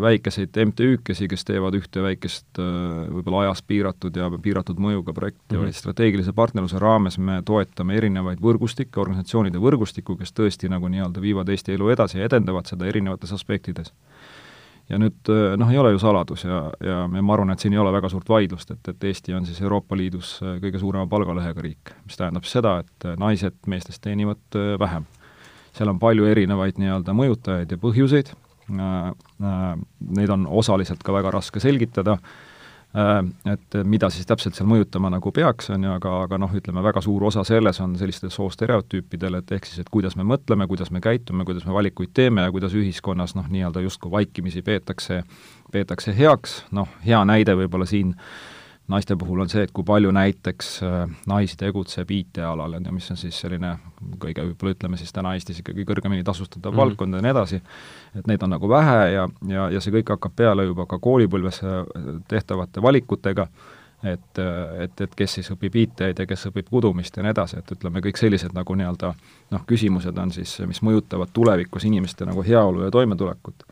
väikeseid 0.00 0.58
MTÜ-kesi, 0.60 1.24
kes 1.30 1.46
teevad 1.48 1.72
ühte 1.78 2.02
väikest 2.04 2.58
võib-olla 2.60 3.46
ajas 3.46 3.62
piiratud 3.64 4.16
ja 4.20 4.26
piiratud 4.28 4.76
mõjuga 4.76 5.14
projekti 5.16 5.40
mm, 5.40 5.56
-hmm. 5.56 5.62
vaid 5.64 5.78
strateegilise 5.78 6.34
partnerluse 6.36 6.82
raames 6.82 7.16
me 7.16 7.38
toetame 7.48 7.96
erinevaid 7.96 8.42
võrgustikke, 8.44 9.00
organisatsioonide 9.00 9.62
võrgustikku, 9.64 10.18
kes 10.20 10.36
tõesti 10.36 10.68
nagu 10.68 10.90
nii-öelda 10.92 11.24
viivad 11.24 11.48
Eesti 11.48 11.78
elu 11.78 11.88
edasi 11.96 12.20
ja 12.20 12.28
edendavad 12.28 12.68
seda 12.68 12.90
erinevates 12.92 13.32
aspektides 13.32 13.94
ja 14.90 15.00
nüüd 15.00 15.32
äh, 15.32 15.54
noh, 15.60 15.70
ei 15.72 15.80
ole 15.80 15.94
ju 15.94 16.00
saladus 16.02 16.44
ja, 16.44 16.60
ja 16.84 17.02
ma 17.08 17.36
arvan, 17.36 17.54
et 17.54 17.62
siin 17.62 17.74
ei 17.74 17.80
ole 17.80 17.92
väga 17.94 18.10
suurt 18.12 18.28
vaidlust, 18.28 18.74
et, 18.74 18.92
et 18.92 19.08
Eesti 19.10 19.36
on 19.36 19.46
siis 19.48 19.60
Euroopa 19.64 19.96
Liidus 19.96 20.36
äh, 20.42 20.58
kõige 20.62 20.80
suurema 20.82 21.08
palgalõhega 21.10 21.64
riik, 21.64 21.94
mis 22.04 22.20
tähendab 22.20 22.48
seda, 22.48 22.78
et 22.84 23.08
äh, 23.08 23.16
naised 23.20 23.56
meestest 23.70 24.04
teenivad 24.04 24.60
vähem. 24.80 25.08
Seal 25.74 25.90
on 25.90 26.00
palju 26.02 26.26
erinevaid 26.30 26.80
nii-öelda 26.80 27.14
mõjutajaid 27.16 27.74
ja 27.74 27.78
põhjuseid, 27.82 28.32
neid 28.70 30.30
on 30.32 30.46
osaliselt 30.48 31.02
ka 31.04 31.12
väga 31.12 31.34
raske 31.34 31.60
selgitada, 31.60 32.18
Äh, 32.94 33.52
et 33.52 33.74
mida 33.90 34.06
siis 34.14 34.26
täpselt 34.26 34.54
seal 34.54 34.68
mõjutama 34.70 35.08
nagu 35.10 35.32
peaks, 35.34 35.72
on 35.74 35.82
ju, 35.82 35.90
aga, 35.96 36.12
aga 36.28 36.38
noh, 36.38 36.52
ütleme 36.54 36.82
väga 36.84 37.00
suur 37.02 37.24
osa 37.26 37.42
selles 37.46 37.80
on 37.82 37.96
sellistel 37.98 38.30
soostereotüüpidel, 38.30 39.40
et 39.40 39.50
ehk 39.56 39.66
siis, 39.66 39.80
et 39.82 39.90
kuidas 39.90 40.14
me 40.14 40.22
mõtleme, 40.30 40.68
kuidas 40.70 40.92
me 40.94 41.02
käitume, 41.02 41.42
kuidas 41.48 41.66
me 41.66 41.74
valikuid 41.74 42.12
teeme 42.14 42.46
ja 42.46 42.54
kuidas 42.54 42.76
ühiskonnas 42.78 43.34
noh, 43.34 43.48
nii-öelda 43.50 43.82
justkui 43.82 44.14
vaikimisi 44.14 44.62
peetakse, 44.62 45.24
peetakse 45.74 46.14
heaks, 46.14 46.60
noh, 46.70 46.86
hea 47.02 47.24
näide 47.26 47.58
võib-olla 47.58 47.88
siin 47.90 48.14
äh, 48.14 48.53
naiste 48.88 49.16
puhul 49.16 49.40
on 49.40 49.48
see, 49.48 49.64
et 49.64 49.72
kui 49.72 49.84
palju 49.86 50.10
näiteks 50.12 50.70
äh, 50.84 51.04
naisi 51.30 51.56
tegutseb 51.60 52.10
IT-alal, 52.12 52.76
on 52.78 52.88
ju, 52.88 52.92
mis 52.92 53.10
on 53.10 53.18
siis 53.20 53.36
selline 53.40 53.74
kõige 54.20 54.44
võib-olla 54.44 54.74
ütleme 54.74 54.98
siis 55.00 55.12
täna 55.14 55.32
Eestis 55.36 55.62
ikkagi 55.62 55.86
kõrgemini 55.88 56.24
tasustatav 56.24 56.72
mm 56.72 56.74
-hmm. 56.74 56.82
valdkond 56.82 57.14
ja 57.14 57.22
nii 57.24 57.32
edasi, 57.32 57.62
et 58.18 58.26
neid 58.28 58.42
on 58.42 58.52
nagu 58.52 58.68
vähe 58.68 58.98
ja, 59.12 59.28
ja, 59.48 59.70
ja 59.70 59.80
see 59.80 59.94
kõik 59.94 60.12
hakkab 60.12 60.36
peale 60.36 60.66
juba 60.68 60.86
ka 60.86 60.98
koolipõlves 60.98 61.62
äh, 61.64 61.80
tehtavate 62.28 62.82
valikutega, 62.82 63.46
et, 64.02 64.38
äh, 64.38 64.82
et, 64.84 65.00
et 65.00 65.14
kes 65.16 65.38
siis 65.38 65.50
õpib 65.50 65.76
IT-d 65.80 66.18
ja 66.18 66.26
kes 66.26 66.46
õpib 66.50 66.68
kudumist 66.70 67.16
ja 67.16 67.22
nii 67.22 67.32
edasi, 67.32 67.58
et 67.58 67.72
ütleme, 67.72 68.04
kõik 68.04 68.20
sellised 68.20 68.52
nagu 68.52 68.74
nii-öelda 68.74 69.14
noh, 69.50 69.64
küsimused 69.66 70.18
on 70.18 70.32
siis, 70.32 70.58
mis 70.66 70.82
mõjutavad 70.82 71.32
tulevikus 71.32 71.84
inimeste 71.84 72.28
nagu 72.28 72.44
heaolu 72.44 72.84
ja 72.84 72.90
toimetulekut. 72.90 73.64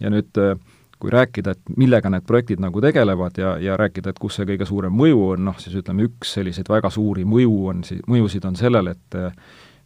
ja 0.00 0.10
nüüd 0.10 0.36
äh, 0.36 0.58
kui 1.00 1.12
rääkida, 1.12 1.54
et 1.56 1.72
millega 1.80 2.10
need 2.12 2.26
projektid 2.28 2.60
nagu 2.62 2.82
tegelevad 2.84 3.38
ja, 3.40 3.54
ja 3.62 3.76
rääkida, 3.80 4.12
et 4.12 4.20
kus 4.20 4.36
see 4.38 4.48
kõige 4.48 4.68
suurem 4.68 4.94
mõju 4.96 5.24
on, 5.32 5.44
noh 5.48 5.58
siis 5.62 5.78
ütleme, 5.80 6.06
üks 6.10 6.36
selliseid 6.36 6.68
väga 6.68 6.90
suuri 6.92 7.24
mõju 7.28 7.56
on 7.72 7.82
si-, 7.86 8.00
mõjusid 8.10 8.46
on 8.48 8.58
sellel, 8.60 8.92
et 8.94 9.20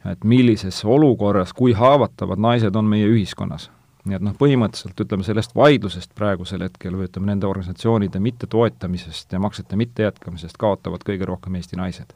et 0.05 0.25
millises 0.29 0.83
olukorras, 0.85 1.55
kui 1.57 1.73
haavatavad 1.73 2.37
naised 2.37 2.77
on 2.77 2.85
meie 2.85 3.07
ühiskonnas. 3.09 3.71
nii 4.05 4.19
et 4.19 4.25
noh, 4.27 4.35
põhimõtteliselt 4.37 4.99
ütleme, 5.01 5.25
sellest 5.25 5.55
vaidlusest 5.57 6.11
praegusel 6.15 6.61
hetkel 6.67 6.93
või 6.93 7.07
ütleme, 7.09 7.31
nende 7.31 7.47
organisatsioonide 7.49 8.21
mittetoetamisest 8.21 9.33
ja 9.33 9.41
maksete 9.41 9.79
mittejätkamisest 9.81 10.61
kaotavad 10.61 11.07
kõige 11.09 11.25
rohkem 11.25 11.57
Eesti 11.57 11.81
naised 11.81 12.13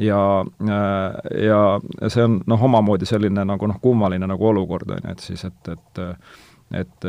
ja, 0.00 0.44
ja 1.36 2.08
see 2.08 2.24
on 2.24 2.40
noh, 2.46 2.64
omamoodi 2.64 3.08
selline 3.08 3.44
nagu 3.44 3.68
noh, 3.68 3.80
kummaline 3.82 4.26
nagu 4.30 4.48
olukord, 4.48 4.88
on 4.96 5.04
ju, 5.04 5.12
et 5.12 5.24
siis, 5.24 5.44
et, 5.44 5.68
et 5.74 6.02
et, 6.70 7.06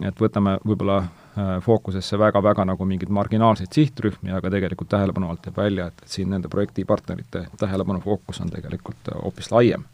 et 0.00 0.20
võtame 0.20 0.56
võib-olla 0.64 0.98
äh, 1.02 1.50
fookusesse 1.64 2.18
väga-väga 2.20 2.64
nagu 2.68 2.86
mingeid 2.88 3.12
marginaalseid 3.12 3.72
sihtrühmi, 3.76 4.32
aga 4.32 4.52
tegelikult 4.52 4.90
tähelepanu 4.94 5.28
alt 5.30 5.48
jääb 5.48 5.58
välja, 5.60 5.88
et, 5.90 6.04
et 6.04 6.16
siin 6.16 6.30
nende 6.32 6.48
projektipartnerite 6.52 7.46
tähelepanu 7.60 8.00
fookus 8.04 8.40
on 8.44 8.52
tegelikult 8.52 9.12
äh, 9.12 9.20
hoopis 9.24 9.50
laiem. 9.52 9.84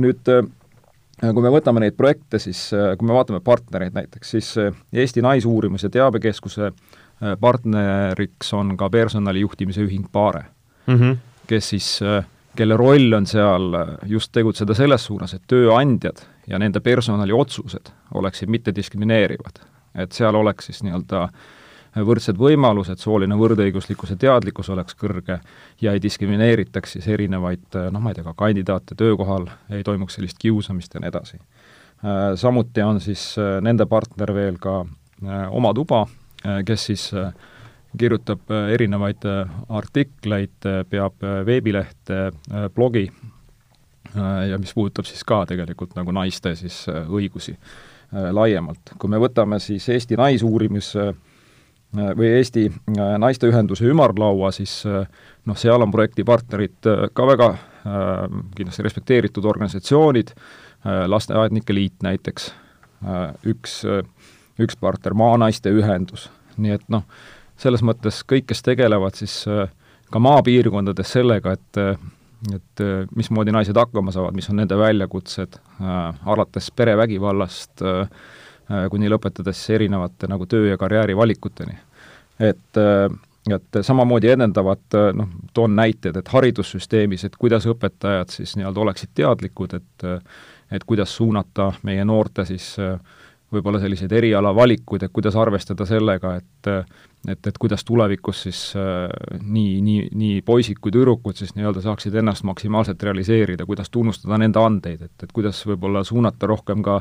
nüüd 0.00 0.32
äh, 0.32 0.42
kui 1.20 1.44
me 1.44 1.52
võtame 1.52 1.82
neid 1.82 1.98
projekte, 1.98 2.38
siis 2.38 2.68
kui 2.70 3.08
me 3.08 3.16
vaatame 3.16 3.42
partnereid 3.44 3.96
näiteks, 3.96 4.30
siis 4.36 4.52
Eesti 4.92 5.22
ja 5.82 5.90
Teabekeskuse 5.90 6.70
partneriks 7.40 8.52
on 8.54 8.76
ka 8.78 8.86
personalijuhtimise 8.94 9.82
ühing 9.82 10.06
Paare 10.12 10.44
mm, 10.86 10.94
-hmm. 10.94 11.16
kes 11.50 11.68
siis, 11.68 11.88
kelle 12.58 12.76
roll 12.78 13.12
on 13.14 13.26
seal 13.28 13.70
just 14.10 14.32
tegutseda 14.34 14.74
selles 14.74 15.04
suunas, 15.06 15.34
et 15.36 15.44
tööandjad 15.50 16.24
ja 16.50 16.58
nende 16.58 16.82
personaliotsused 16.82 17.92
oleksid 18.18 18.50
mittediskrimineerivad. 18.50 19.62
et 19.98 20.12
seal 20.12 20.34
oleks 20.34 20.68
siis 20.68 20.82
nii-öelda 20.84 21.28
võrdsed 22.04 22.36
võimalused, 22.38 23.00
sooline 23.00 23.34
võrdõiguslikkuse 23.38 24.16
teadlikkus 24.20 24.68
oleks 24.70 24.94
kõrge 24.98 25.38
ja 25.80 25.92
ei 25.92 26.02
diskrimineeritaks 26.02 26.92
siis 26.96 27.08
erinevaid 27.08 27.78
noh, 27.90 28.02
ma 28.02 28.12
ei 28.12 28.18
tea, 28.18 28.26
ka 28.26 28.34
kandidaate 28.36 28.94
töökohal, 28.98 29.48
ei 29.70 29.82
toimuks 29.86 30.18
sellist 30.18 30.38
kiusamist 30.38 30.94
ja 30.94 31.02
nii 31.02 31.08
edasi. 31.08 31.40
Samuti 32.38 32.82
on 32.84 33.00
siis 33.02 33.32
nende 33.64 33.88
partner 33.90 34.34
veel 34.34 34.58
ka 34.62 34.84
Oma 35.50 35.72
Tuba, 35.74 36.04
kes 36.64 36.84
siis 36.90 37.08
kirjutab 37.96 38.50
erinevaid 38.74 39.24
artikleid, 39.68 40.66
peab 40.90 41.24
veebilehte, 41.46 42.18
blogi 42.74 43.06
Äh, 44.16 44.48
ja 44.48 44.58
mis 44.58 44.72
puudutab 44.74 45.04
siis 45.04 45.24
ka 45.26 45.42
tegelikult 45.48 45.92
nagu 45.98 46.12
naiste 46.16 46.54
siis 46.56 46.80
äh, 46.88 47.04
õigusi 47.04 47.52
äh, 47.52 48.30
laiemalt. 48.32 48.94
kui 48.98 49.10
me 49.12 49.20
võtame 49.20 49.58
siis 49.60 49.88
Eesti 49.92 50.16
Naisuurimis- 50.16 50.96
või 51.88 52.28
Eesti 52.36 52.66
Naisteühenduse 53.18 53.86
ümarlaua, 53.88 54.50
siis 54.52 54.82
noh, 54.84 55.56
seal 55.56 55.80
on 55.80 55.88
projektipartnerid 55.88 56.84
ka 57.16 57.26
väga 57.26 57.46
kindlasti 58.58 58.84
respekteeritud 58.84 59.48
organisatsioonid, 59.48 60.34
Lasteaednike 60.84 61.72
Liit 61.72 62.04
näiteks, 62.04 62.50
üks, 63.48 63.78
üks 64.60 64.76
partner, 64.76 65.16
Maanaiste 65.16 65.72
Ühendus, 65.72 66.28
nii 66.60 66.76
et 66.76 66.84
noh, 66.92 67.08
selles 67.58 67.82
mõttes 67.82 68.22
kõik, 68.22 68.46
kes 68.52 68.62
tegelevad 68.62 69.18
siis 69.18 69.44
ka 70.10 70.20
maapiirkondades 70.22 71.12
sellega, 71.18 71.52
et 71.58 71.80
et 72.54 72.80
äh, 72.80 73.06
mismoodi 73.16 73.52
naised 73.52 73.76
hakkama 73.76 74.12
saavad, 74.14 74.36
mis 74.36 74.48
on 74.50 74.60
nende 74.60 74.76
väljakutsed 74.78 75.58
äh,, 75.58 76.20
alates 76.26 76.70
perevägivallast 76.70 77.82
äh, 77.82 78.00
äh, 78.70 78.84
kuni 78.90 79.10
lõpetades 79.10 79.64
erinevate 79.74 80.30
nagu 80.30 80.46
töö- 80.46 80.68
ja 80.68 80.78
karjäärivalikuteni. 80.78 81.78
et 82.40 82.76
äh, 82.78 83.18
et 83.48 83.78
samamoodi 83.80 84.28
edendavad, 84.28 84.84
äh, 84.94 85.12
noh, 85.16 85.28
toon 85.54 85.76
näited, 85.76 86.16
et 86.16 86.28
haridussüsteemis, 86.28 87.24
et 87.24 87.36
kuidas 87.36 87.66
õpetajad 87.66 88.30
siis 88.30 88.56
nii-öelda 88.56 88.80
oleksid 88.80 89.14
teadlikud, 89.14 89.74
et 89.74 90.08
et 90.70 90.84
kuidas 90.84 91.16
suunata 91.16 91.72
meie 91.82 92.04
noorte 92.04 92.44
siis 92.44 92.74
võib-olla 93.52 93.80
selliseid 93.80 94.12
erialavalikuid, 94.12 95.06
et 95.06 95.12
kuidas 95.14 95.36
arvestada 95.36 95.86
sellega, 95.88 96.36
et 96.36 96.72
et, 97.26 97.46
et 97.46 97.58
kuidas 97.58 97.84
tulevikus 97.84 98.42
siis 98.42 98.60
äh, 98.78 99.08
nii, 99.42 99.80
nii, 99.82 100.02
nii 100.14 100.42
poisid 100.46 100.78
kui 100.82 100.92
tüdrukud 100.94 101.36
siis 101.38 101.54
nii-öelda 101.56 101.82
saaksid 101.82 102.14
ennast 102.20 102.44
maksimaalselt 102.46 103.02
realiseerida, 103.02 103.66
kuidas 103.66 103.90
tunnustada 103.90 104.38
nende 104.38 104.62
andeid, 104.62 105.02
et, 105.08 105.24
et 105.26 105.34
kuidas 105.34 105.64
võib-olla 105.66 106.04
suunata 106.06 106.46
rohkem 106.46 106.84
ka 106.86 107.00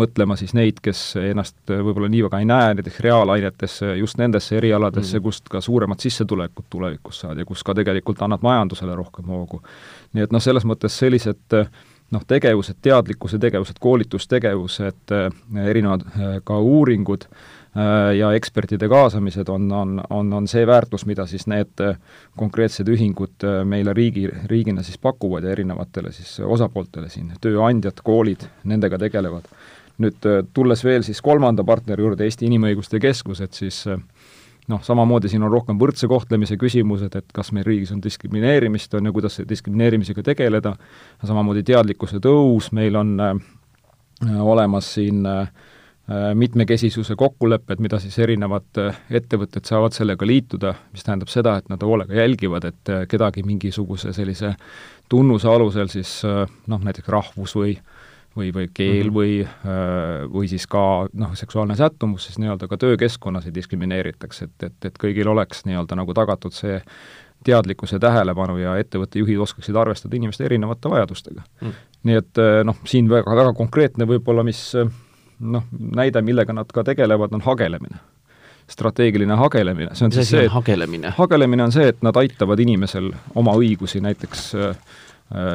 mõtlema 0.00 0.36
siis 0.38 0.54
neid, 0.54 0.80
kes 0.82 1.02
ennast 1.20 1.58
võib-olla 1.70 2.08
nii 2.08 2.24
väga 2.28 2.40
ei 2.40 2.48
näe, 2.48 2.74
näiteks 2.78 3.00
reaalainetesse, 3.04 3.92
just 4.00 4.20
nendesse 4.22 4.56
erialadesse 4.56 5.18
mm., 5.18 5.24
kust 5.26 5.52
ka 5.52 5.60
suuremat 5.60 6.00
sissetulekut 6.00 6.70
tulevikus 6.70 7.24
saada 7.24 7.42
ja 7.42 7.48
kus 7.48 7.64
ka 7.66 7.74
tegelikult 7.76 8.22
annad 8.22 8.44
majandusele 8.46 8.96
rohkem 8.96 9.28
hoogu. 9.28 9.62
nii 10.14 10.24
et 10.24 10.32
noh, 10.32 10.42
selles 10.42 10.64
mõttes 10.64 10.96
sellised 11.02 11.60
noh, 12.10 12.26
tegevused, 12.26 12.80
teadlikkuse 12.82 13.38
tegevused, 13.38 13.78
koolitustegevused, 13.80 15.14
erinevad 15.66 16.04
ka 16.44 16.58
uuringud, 16.58 17.28
Äh, 17.76 18.16
ja 18.18 18.32
ekspertide 18.34 18.88
kaasamised 18.90 19.48
on, 19.48 19.72
on, 19.72 20.00
on, 20.10 20.32
on 20.32 20.48
see 20.50 20.64
väärtus, 20.66 21.04
mida 21.06 21.22
siis 21.30 21.46
need 21.46 21.78
äh, 21.84 22.00
konkreetsed 22.36 22.88
ühingud 22.90 23.44
äh, 23.46 23.60
meile 23.62 23.94
riigi, 23.94 24.24
riigina 24.50 24.82
siis 24.82 24.98
pakuvad 24.98 25.46
ja 25.46 25.52
erinevatele 25.54 26.10
siis 26.10 26.40
osapooltele 26.42 27.06
siin, 27.08 27.28
tööandjad, 27.40 28.02
koolid, 28.02 28.42
nendega 28.66 28.98
tegelevad. 28.98 29.46
nüüd 30.00 30.26
tulles 30.56 30.80
veel 30.84 31.02
siis 31.04 31.20
kolmanda 31.20 31.62
partneri 31.64 32.02
juurde, 32.02 32.24
Eesti 32.24 32.46
Inimõiguste 32.48 32.98
Keskus, 32.98 33.42
et 33.44 33.52
siis 33.54 33.82
noh, 34.70 34.82
samamoodi 34.86 35.30
siin 35.32 35.42
on 35.46 35.52
rohkem 35.52 35.78
võrdse 35.80 36.08
kohtlemise 36.10 36.56
küsimused, 36.60 37.16
et 37.16 37.34
kas 37.34 37.52
meil 37.56 37.66
riigis 37.66 37.90
on 37.94 38.02
diskrimineerimist, 38.04 38.94
on 38.94 39.10
ju, 39.10 39.16
kuidas 39.16 39.40
diskrimineerimisega 39.48 40.24
tegeleda, 40.30 40.76
samamoodi 41.26 41.64
teadlikkuse 41.66 42.22
tõus, 42.24 42.70
meil 42.76 42.96
on 43.00 43.16
äh, 43.20 43.34
olemas 44.40 44.94
siin 44.94 45.26
äh, 45.26 45.50
Äh, 46.10 46.34
mitmekesisuse 46.34 47.14
kokkulepped, 47.16 47.78
mida 47.78 47.98
siis 48.02 48.16
erinevad 48.18 48.78
äh, 48.82 48.96
ettevõtted 49.14 49.68
saavad 49.68 49.94
sellega 49.94 50.26
liituda, 50.26 50.72
mis 50.90 51.04
tähendab 51.06 51.30
seda, 51.30 51.52
et 51.60 51.68
nad 51.70 51.84
hoolega 51.86 52.16
jälgivad, 52.16 52.64
et 52.66 52.90
äh, 52.90 53.04
kedagi 53.06 53.44
mingisuguse 53.46 54.10
sellise 54.16 54.56
tunnuse 55.12 55.46
alusel 55.52 55.86
siis 55.92 56.16
noh, 56.24 56.82
näiteks 56.82 57.12
rahvus 57.14 57.54
või 57.54 57.76
või, 58.36 58.50
või 58.54 58.68
keel 58.74 59.10
mm 59.10 59.14
-hmm. 59.14 59.14
või, 59.14 60.28
või 60.32 60.50
siis 60.50 60.66
ka 60.70 61.08
noh, 61.12 61.34
seksuaalne 61.34 61.76
sättumus, 61.76 62.26
siis 62.28 62.38
nii-öelda 62.38 62.68
ka 62.68 62.76
töökeskkonnas 62.76 63.46
ei 63.46 63.54
diskrimineeritaks, 63.54 64.42
et, 64.42 64.56
et, 64.62 64.78
et 64.84 65.02
kõigil 65.02 65.28
oleks 65.28 65.64
nii-öelda 65.66 65.98
nagu 65.98 66.14
tagatud 66.14 66.54
see 66.54 66.80
teadlikkuse, 67.44 67.98
tähelepanu 67.98 68.58
ja 68.60 68.76
ettevõtte 68.76 69.18
juhid 69.18 69.40
oskaksid 69.40 69.76
arvestada 69.76 70.16
inimeste 70.16 70.44
erinevate 70.44 70.90
vajadustega 70.92 71.42
mm.. 71.60 71.72
nii 72.04 72.16
et 72.20 72.42
noh, 72.64 72.76
siin 72.84 73.08
väga, 73.08 73.36
väga 73.36 73.52
konkreetne 73.56 74.06
võib-olla, 74.06 74.44
mis 74.44 74.62
noh, 75.40 75.64
näide, 75.78 76.22
millega 76.22 76.52
nad 76.52 76.68
ka 76.72 76.84
tegelevad, 76.84 77.32
on 77.32 77.44
hagelemine 77.44 78.00
strateegiline 78.70 79.34
hagelemine, 79.34 79.94
see 79.98 80.06
on 80.06 80.14
siis 80.14 80.30
see, 80.30 80.48
hagelemine? 80.50 81.12
hagelemine 81.16 81.66
on 81.66 81.72
see, 81.74 81.88
et 81.90 82.02
nad 82.06 82.16
aitavad 82.20 82.60
inimesel 82.62 83.10
oma 83.38 83.54
õigusi 83.58 84.02
näiteks 84.04 84.44
äh, 84.54 84.68
äh, 84.70 85.00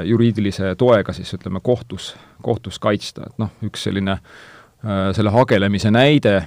juriidilise 0.05 0.75
toega 0.79 1.13
siis 1.13 1.33
ütleme, 1.35 1.59
kohtus, 1.63 2.13
kohtus 2.41 2.79
kaitsta, 2.79 3.25
et 3.27 3.41
noh, 3.41 3.49
üks 3.67 3.87
selline 3.87 4.13
äh, 4.15 5.09
selle 5.17 5.33
hagelemise 5.35 5.91
näide 5.91 6.37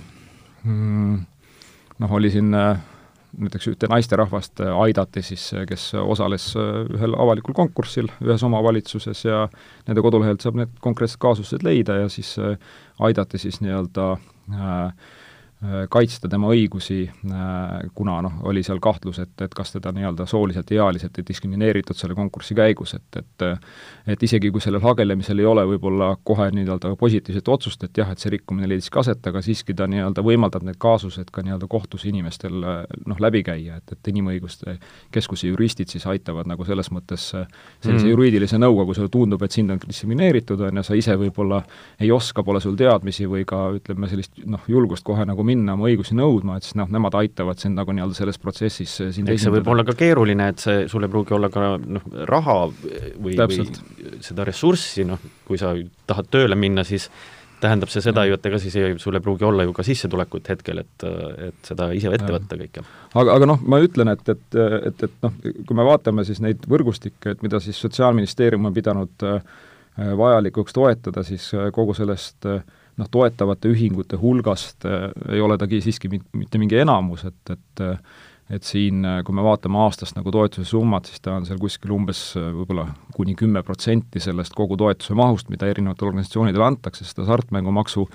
mm, 0.63 1.19
noh, 1.99 2.15
oli 2.19 2.31
siin 2.33 2.55
äh, 2.55 2.81
näiteks 3.39 3.69
ühte 3.73 3.91
naisterahvast 3.91 4.63
äh, 4.65 4.73
aidati 4.85 5.23
siis, 5.23 5.51
äh, 5.55 5.67
kes 5.69 5.91
osales 6.01 6.51
ühel 6.57 7.17
avalikul 7.19 7.57
konkursil 7.57 8.11
ühes 8.25 8.43
omavalitsuses 8.49 9.25
ja 9.29 9.45
nende 9.87 10.05
kodulehelt 10.05 10.45
saab 10.45 10.61
need 10.63 10.75
konkreetsed 10.85 11.21
kaasused 11.23 11.67
leida 11.67 12.01
ja 12.03 12.11
siis 12.13 12.37
aidati 12.99 13.41
siis 13.45 13.61
nii-öelda 13.65 14.13
äh, 14.15 14.29
Äh, 14.49 14.93
kaitsta 15.91 16.29
tema 16.31 16.53
õigusi, 16.55 17.01
äh, 17.11 17.89
kuna 17.95 18.21
noh, 18.23 18.35
oli 18.47 18.63
seal 18.63 18.79
kahtlus, 18.79 19.19
et, 19.19 19.33
et 19.43 19.55
kas 19.55 19.73
teda 19.75 19.91
nii-öelda 19.91 20.23
sooliselt 20.31 20.71
ja 20.71 20.85
ealiselt 20.85 21.19
ei 21.19 21.25
diskrimineeritud 21.27 21.99
selle 21.99 22.15
konkursi 22.15 22.55
käigus, 22.55 22.95
et, 22.95 23.19
et 23.19 23.47
et 24.09 24.23
isegi, 24.23 24.53
kui 24.55 24.63
sellel 24.63 24.81
hagelemisel 24.81 25.43
ei 25.43 25.47
ole 25.51 25.65
võib-olla 25.69 26.13
kohe 26.25 26.47
nii-öelda 26.55 26.93
positiivset 27.01 27.49
otsust, 27.51 27.83
et 27.85 27.99
jah, 27.99 28.13
et 28.13 28.23
see 28.23 28.31
rikkumine 28.37 28.69
leidis 28.71 28.87
ka 28.91 29.03
aset, 29.03 29.27
aga 29.27 29.43
siiski 29.43 29.75
ta 29.75 29.89
nii-öelda 29.91 30.23
võimaldab 30.25 30.63
need 30.69 30.79
kaasused 30.79 31.33
ka 31.35 31.43
nii-öelda 31.43 31.67
kohtus 31.71 32.07
inimestel 32.07 32.55
noh, 32.55 33.19
läbi 33.19 33.43
käia, 33.43 33.81
et, 33.83 33.97
et 33.97 34.13
Inimõiguste 34.13 34.79
Keskuse 35.13 35.51
juristid 35.51 35.91
siis 35.91 36.07
aitavad 36.07 36.47
nagu 36.49 36.65
selles 36.65 36.93
mõttes 36.95 37.27
sellise 37.33 38.07
mm. 38.07 38.13
juriidilise 38.13 38.63
nõuga, 38.63 38.87
kui 38.87 38.97
sulle 38.97 39.11
tundub, 39.13 39.43
et 39.43 39.53
sind 39.53 39.75
on 39.75 39.83
diskrimineeritud, 39.83 40.63
on 40.71 40.81
ju, 40.81 40.87
sa 40.87 40.97
ise 40.99 41.19
võib-olla 41.19 41.61
ei 42.01 42.15
oska, 42.15 42.47
pole 42.47 42.63
sul 42.63 42.79
teadmisi 42.79 43.27
või 43.29 43.45
ka 43.49 43.67
ütleme, 43.77 44.09
sellist 44.09 44.39
noh, 44.47 44.63
julgust 44.71 45.05
kohe 45.07 45.27
nagu 45.29 45.48
minna 45.49 45.75
oma 45.79 45.89
õigusi 45.89 46.17
nõudma, 46.19 46.59
et 46.59 46.67
siis 46.67 46.77
noh, 46.79 46.91
nemad 46.93 47.17
aitavad 47.19 47.61
sind 47.63 47.79
nagu 47.79 47.95
nii-öelda 47.95 48.17
selles 48.17 48.39
protsessis 48.43 48.99
eh, 49.05 49.11
sind 49.17 49.31
eks 49.33 49.47
see 49.47 49.55
võib 49.55 49.73
olla 49.73 49.87
ka 49.89 49.97
keeruline, 49.99 50.51
et 50.53 50.63
see, 50.63 50.85
sul 50.93 51.07
ei 51.07 51.13
pruugi 51.13 51.37
olla 51.37 51.51
ka 51.53 51.73
noh, 51.81 52.07
raha 52.29 52.61
või, 52.69 53.35
või 53.39 53.67
seda 54.25 54.47
ressurssi, 54.49 55.07
noh, 55.09 55.23
kui 55.49 55.61
sa 55.61 55.75
tahad 56.09 56.31
tööle 56.33 56.59
minna, 56.59 56.87
siis 56.87 57.09
tähendab 57.63 57.91
see 57.93 58.03
seda 58.05 58.25
ju, 58.29 58.37
et 58.39 58.47
ega 58.47 58.59
siis 58.63 58.75
ei, 58.79 58.97
sul 59.03 59.19
ei 59.19 59.23
pruugi 59.25 59.47
olla 59.47 59.67
ju 59.67 59.75
ka 59.77 59.85
sissetulekut 59.87 60.51
hetkel, 60.53 60.83
et, 60.85 61.07
et 61.49 61.71
seda 61.71 61.91
ise 61.97 62.13
ette 62.15 62.31
võtta 62.31 62.59
kõike. 62.61 62.85
aga, 63.15 63.35
aga 63.35 63.49
noh, 63.51 63.63
ma 63.67 63.81
ütlen, 63.83 64.13
et, 64.15 64.35
et, 64.35 64.59
et, 64.91 65.07
et 65.09 65.25
noh, 65.25 65.35
kui 65.43 65.79
me 65.79 65.87
vaatame 65.89 66.25
siis 66.29 66.43
neid 66.45 66.69
võrgustikke, 66.71 67.35
et 67.35 67.43
mida 67.47 67.61
siis 67.63 67.81
Sotsiaalministeerium 67.83 68.69
on 68.71 68.77
pidanud 68.77 69.27
äh, 69.27 69.41
vajalikuks 70.19 70.77
toetada, 70.77 71.25
siis 71.27 71.51
äh, 71.57 71.71
kogu 71.75 71.97
sellest 71.99 72.47
äh, 72.47 72.63
noh, 72.99 73.11
toetavate 73.11 73.71
ühingute 73.73 74.19
hulgast 74.21 74.87
äh, 74.89 75.11
ei 75.35 75.43
ole 75.45 75.59
ta 75.59 75.69
siiski 75.69 76.11
mitte 76.11 76.61
mingi 76.61 76.81
enamus, 76.83 77.29
et, 77.29 77.55
et 77.55 77.87
et 78.49 78.65
siin, 78.65 79.03
äh, 79.05 79.19
kui 79.25 79.37
me 79.37 79.43
vaatame 79.45 79.77
aastast 79.83 80.17
nagu 80.17 80.33
toetuse 80.33 80.65
summat, 80.71 81.09
siis 81.09 81.21
ta 81.21 81.35
on 81.37 81.45
seal 81.45 81.59
kuskil 81.61 81.93
umbes 81.93 82.23
äh, 82.41 82.49
võib-olla 82.57 82.87
kuni 83.13 83.35
kümme 83.37 83.61
protsenti 83.63 84.23
sellest 84.25 84.57
kogu 84.57 84.79
toetuse 84.81 85.17
mahust, 85.19 85.51
mida 85.53 85.69
erinevatele 85.69 86.15
organisatsioonidele 86.15 86.65
antakse, 86.65 87.05
sest 87.05 87.25
hasartmängumaksu 87.25 88.09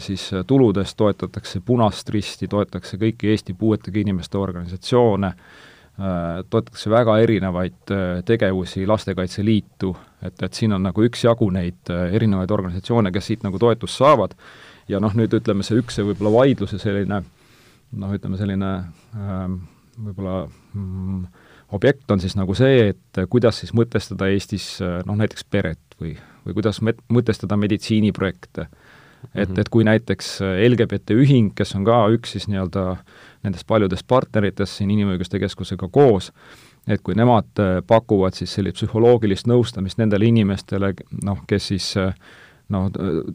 siis 0.00 0.22
tuludest 0.48 0.96
toetatakse 0.96 1.60
Punast 1.68 2.08
Risti, 2.08 2.46
toetatakse 2.48 2.96
kõiki 2.96 3.28
Eesti 3.28 3.52
puuetega 3.60 4.00
inimeste 4.00 4.38
organisatsioone, 4.40 5.34
toetatakse 5.94 6.90
väga 6.90 7.12
erinevaid 7.22 7.92
tegevusi, 8.26 8.82
Lastekaitse 8.86 9.44
Liitu, 9.46 9.92
et, 10.24 10.42
et 10.42 10.56
siin 10.56 10.74
on 10.74 10.82
nagu 10.82 11.04
üksjagu 11.06 11.48
neid 11.54 11.92
äh, 11.92 12.08
erinevaid 12.16 12.50
organisatsioone, 12.50 13.12
kes 13.14 13.30
siit 13.30 13.46
nagu 13.46 13.60
toetust 13.60 14.00
saavad, 14.00 14.34
ja 14.90 15.00
noh, 15.02 15.14
nüüd 15.16 15.34
ütleme, 15.36 15.64
see 15.66 15.78
üks, 15.80 16.00
võib-olla 16.02 16.32
vaidluse 16.38 16.80
selline 16.82 17.22
noh, 17.94 18.14
ütleme 18.16 18.38
selline 18.40 18.70
ähm, 19.14 19.58
võib-olla 20.00 20.44
mm, 20.48 21.20
objekt 21.76 22.10
on 22.10 22.22
siis 22.22 22.36
nagu 22.38 22.56
see, 22.58 22.90
et 22.94 23.22
kuidas 23.30 23.60
siis 23.62 23.74
mõtestada 23.76 24.28
Eestis 24.32 24.74
äh, 24.82 25.00
noh, 25.06 25.18
näiteks 25.20 25.46
peret 25.50 25.98
või, 26.00 26.16
või 26.46 26.58
kuidas 26.58 26.80
mõtestada 26.84 27.58
meditsiiniprojekte. 27.60 28.68
Et, 29.34 29.48
mhm. 29.48 29.60
et 29.60 29.70
kui 29.72 29.84
näiteks 29.86 30.36
äh, 30.42 30.60
LGBT 30.68 31.16
ühing, 31.18 31.52
kes 31.56 31.74
on 31.78 31.86
ka 31.86 32.04
üks 32.14 32.36
siis 32.36 32.48
nii-öelda 32.50 32.94
nendest 33.44 33.66
paljudest 33.68 34.06
partneritest 34.08 34.80
siin 34.80 34.92
Inimõiguste 34.94 35.40
Keskusega 35.42 35.88
koos, 35.92 36.30
et 36.88 37.02
kui 37.04 37.16
nemad 37.18 37.50
äh, 37.62 37.76
pakuvad 37.86 38.36
siis 38.36 38.54
sellist 38.56 38.80
psühholoogilist 38.80 39.48
nõustamist 39.50 40.00
nendele 40.00 40.30
inimestele, 40.30 40.94
noh, 41.24 41.44
kes 41.50 41.70
siis 41.72 41.90
äh, 42.00 42.16
noh, 42.74 42.88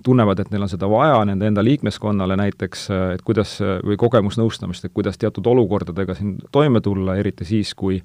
tunnevad, 0.04 0.41
et 0.41 0.52
neil 0.52 0.65
on 0.65 0.71
seda 0.71 0.89
vaja 0.89 1.21
nende 1.30 1.47
enda 1.49 1.63
liikmeskonnale 1.65 2.38
näiteks, 2.39 2.88
et 3.13 3.21
kuidas, 3.25 3.60
või 3.86 3.97
kogemusnõustamist, 4.02 4.88
et 4.88 4.93
kuidas 4.93 5.21
teatud 5.21 5.45
olukordadega 5.47 6.15
siin 6.17 6.38
toime 6.52 6.82
tulla, 6.82 7.19
eriti 7.21 7.45
siis, 7.45 7.75
kui 7.78 8.02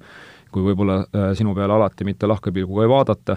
kui 0.55 0.63
võib-olla 0.63 1.01
sinu 1.35 1.51
peale 1.51 1.73
alati 1.75 2.05
mitte 2.07 2.29
lahke 2.29 2.53
pilguga 2.55 2.85
ei 2.85 2.87
vaadata, 2.87 3.33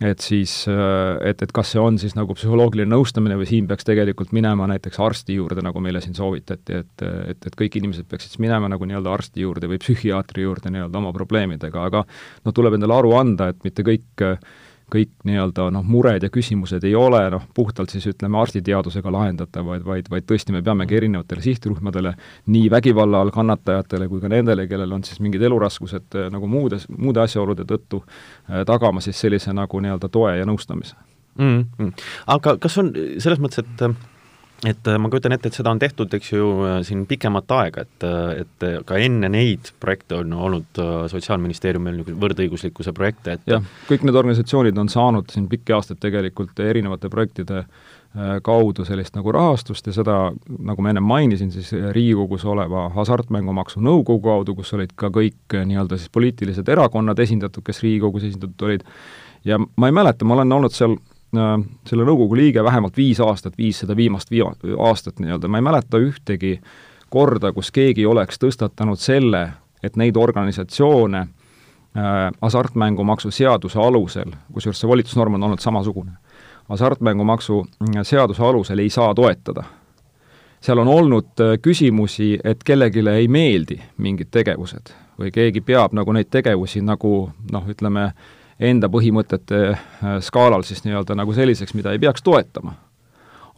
et 0.00 0.22
siis, 0.24 0.52
äh, 0.70 1.18
et, 1.28 1.42
et 1.44 1.50
kas 1.52 1.74
see 1.74 1.80
on 1.80 1.98
siis 2.00 2.14
nagu 2.16 2.32
psühholoogiline 2.36 2.88
nõustamine 2.88 3.36
või 3.36 3.48
siin 3.50 3.66
peaks 3.68 3.84
tegelikult 3.84 4.32
minema 4.36 4.68
näiteks 4.70 5.00
arsti 5.04 5.36
juurde, 5.36 5.60
nagu 5.64 5.82
meile 5.84 6.00
siin 6.00 6.16
soovitati, 6.16 6.80
et, 6.80 7.04
et, 7.04 7.50
et 7.50 7.58
kõik 7.58 7.76
inimesed 7.82 8.08
peaksid 8.08 8.32
siis 8.32 8.42
minema 8.42 8.70
nagu 8.72 8.88
nii-öelda 8.88 9.12
arsti 9.12 9.44
juurde 9.44 9.68
või 9.68 9.80
psühhiaatri 9.82 10.46
juurde 10.46 10.72
nii-öelda 10.72 11.02
oma 11.02 11.12
probleemidega, 11.16 11.84
aga 11.92 12.04
noh, 12.06 12.56
tuleb 12.56 12.78
endale 12.78 12.96
aru 12.96 13.12
anda, 13.18 13.50
et 13.52 13.60
mitte 13.66 13.84
kõik 13.86 14.24
äh, 14.24 14.40
kõik 14.92 15.12
nii-öelda 15.28 15.68
noh, 15.74 15.84
mured 15.86 16.24
ja 16.24 16.30
küsimused 16.32 16.84
ei 16.86 16.94
ole 16.98 17.22
noh, 17.32 17.44
puhtalt 17.54 17.92
siis 17.92 18.06
ütleme 18.10 18.40
arstiteadusega 18.40 19.12
lahendatavad, 19.12 19.84
vaid, 19.86 20.10
vaid 20.12 20.26
tõesti 20.28 20.54
me 20.54 20.62
peamegi 20.66 20.98
erinevatele 21.00 21.44
sihtrühmadele, 21.44 22.14
nii 22.50 22.70
vägivalla 22.72 23.22
all 23.24 23.32
kannatajatele 23.34 24.08
kui 24.10 24.22
ka 24.22 24.32
nendele, 24.32 24.66
kellel 24.70 24.98
on 24.98 25.04
siis 25.06 25.22
mingid 25.24 25.42
eluraskused 25.46 26.18
eh, 26.18 26.28
nagu 26.32 26.50
muudes, 26.50 26.88
muude 26.96 27.22
asjaolude 27.24 27.66
tõttu 27.68 28.02
eh, 28.04 28.64
tagama 28.68 29.02
siis 29.04 29.20
sellise 29.20 29.54
nagu 29.56 29.80
nii-öelda 29.80 30.12
toe 30.12 30.36
ja 30.38 30.48
nõustamise 30.48 30.96
mm. 31.38 31.66
-hmm. 31.78 31.92
aga 32.26 32.56
kas 32.58 32.78
on 32.78 32.92
selles 33.18 33.40
mõttes, 33.42 33.64
et 33.64 33.84
et 34.66 34.88
äh, 34.88 34.98
ma 35.00 35.08
kujutan 35.08 35.32
ette, 35.32 35.48
et 35.48 35.56
seda 35.56 35.72
on 35.72 35.78
tehtud, 35.80 36.12
eks 36.16 36.32
ju, 36.32 36.48
äh, 36.68 36.78
siin 36.86 37.06
pikemat 37.08 37.52
aega, 37.56 37.84
et, 37.86 38.06
äh, 38.06 38.42
et 38.42 38.66
ka 38.86 38.98
enne 39.00 39.30
neid 39.32 39.70
projekte 39.80 40.18
on 40.20 40.34
olnud 40.36 40.80
Sotsiaalministeeriumil 41.10 42.02
võrdõiguslikkuse 42.20 42.92
projekte, 42.96 43.38
et 43.38 43.48
jah, 43.54 43.64
kõik 43.88 44.04
need 44.04 44.18
organisatsioonid 44.20 44.76
on 44.80 44.92
saanud 44.92 45.32
siin 45.32 45.48
pikki 45.50 45.74
aastaid 45.76 46.00
tegelikult 46.02 46.60
erinevate 46.60 47.10
projektide 47.12 47.64
kaudu 48.42 48.82
sellist 48.82 49.14
nagu 49.14 49.30
rahastust 49.30 49.86
ja 49.86 49.92
seda, 49.94 50.14
nagu 50.66 50.82
ma 50.82 50.90
ennem 50.90 51.04
mainisin, 51.06 51.52
siis 51.54 51.68
Riigikogus 51.94 52.42
oleva 52.42 52.88
Hasartmängumaksu 52.96 53.78
Nõukogu 53.86 54.24
kaudu, 54.24 54.56
kus 54.58 54.74
olid 54.74 54.96
ka 54.98 55.12
kõik 55.14 55.54
nii-öelda 55.54 55.94
siis 55.94 56.10
poliitilised 56.10 56.68
erakonnad 56.74 57.22
esindatud, 57.22 57.62
kes 57.62 57.78
Riigikogus 57.84 58.26
esindatud 58.26 58.66
olid, 58.66 58.82
ja 59.46 59.60
ma 59.62 59.86
ei 59.86 59.94
mäleta, 59.94 60.26
ma 60.26 60.40
olen 60.40 60.58
olnud 60.58 60.74
seal 60.74 60.98
selle 61.86 62.04
nõukogu 62.04 62.36
liige 62.36 62.64
vähemalt 62.64 62.96
viis 62.96 63.20
aastat, 63.22 63.58
viis 63.58 63.78
seda 63.82 63.96
viimast 63.96 64.30
viia-, 64.30 64.50
aastat 64.78 65.20
nii-öelda, 65.22 65.48
ma 65.48 65.60
ei 65.60 65.66
mäleta 65.66 65.98
ühtegi 66.02 66.56
korda, 67.10 67.52
kus 67.52 67.70
keegi 67.70 68.06
oleks 68.06 68.38
tõstatanud 68.42 68.98
selle, 68.98 69.44
et 69.82 69.96
neid 69.96 70.16
organisatsioone 70.16 71.20
äh, 71.20 72.30
hasartmängumaksu 72.42 73.30
seaduse 73.30 73.78
alusel, 73.78 74.34
kusjuures 74.52 74.80
see 74.82 74.90
volitusnorm 74.90 75.38
on 75.38 75.48
olnud 75.48 75.62
samasugune, 75.62 76.16
hasartmängumaksu 76.68 77.60
äh, 77.62 78.02
seaduse 78.02 78.42
alusel 78.42 78.78
ei 78.78 78.90
saa 78.90 79.14
toetada. 79.14 79.64
seal 80.60 80.78
on 80.78 80.88
olnud 80.88 81.40
äh, 81.40 81.58
küsimusi, 81.62 82.38
et 82.44 82.64
kellelegi 82.64 83.06
ei 83.08 83.28
meeldi 83.28 83.80
mingid 83.96 84.28
tegevused 84.30 84.92
või 85.20 85.30
keegi 85.30 85.60
peab 85.60 85.92
nagu 85.92 86.12
neid 86.12 86.28
tegevusi 86.30 86.80
nagu 86.82 87.30
noh, 87.52 87.68
ütleme 87.68 88.04
äh, 88.04 88.28
enda 88.60 88.90
põhimõtete 88.92 89.58
äh, 89.72 90.14
skaalal 90.24 90.64
siis 90.66 90.84
nii-öelda 90.84 91.16
nagu 91.18 91.34
selliseks, 91.36 91.74
mida 91.74 91.92
ei 91.94 91.98
peaks 92.02 92.22
toetama. 92.22 92.76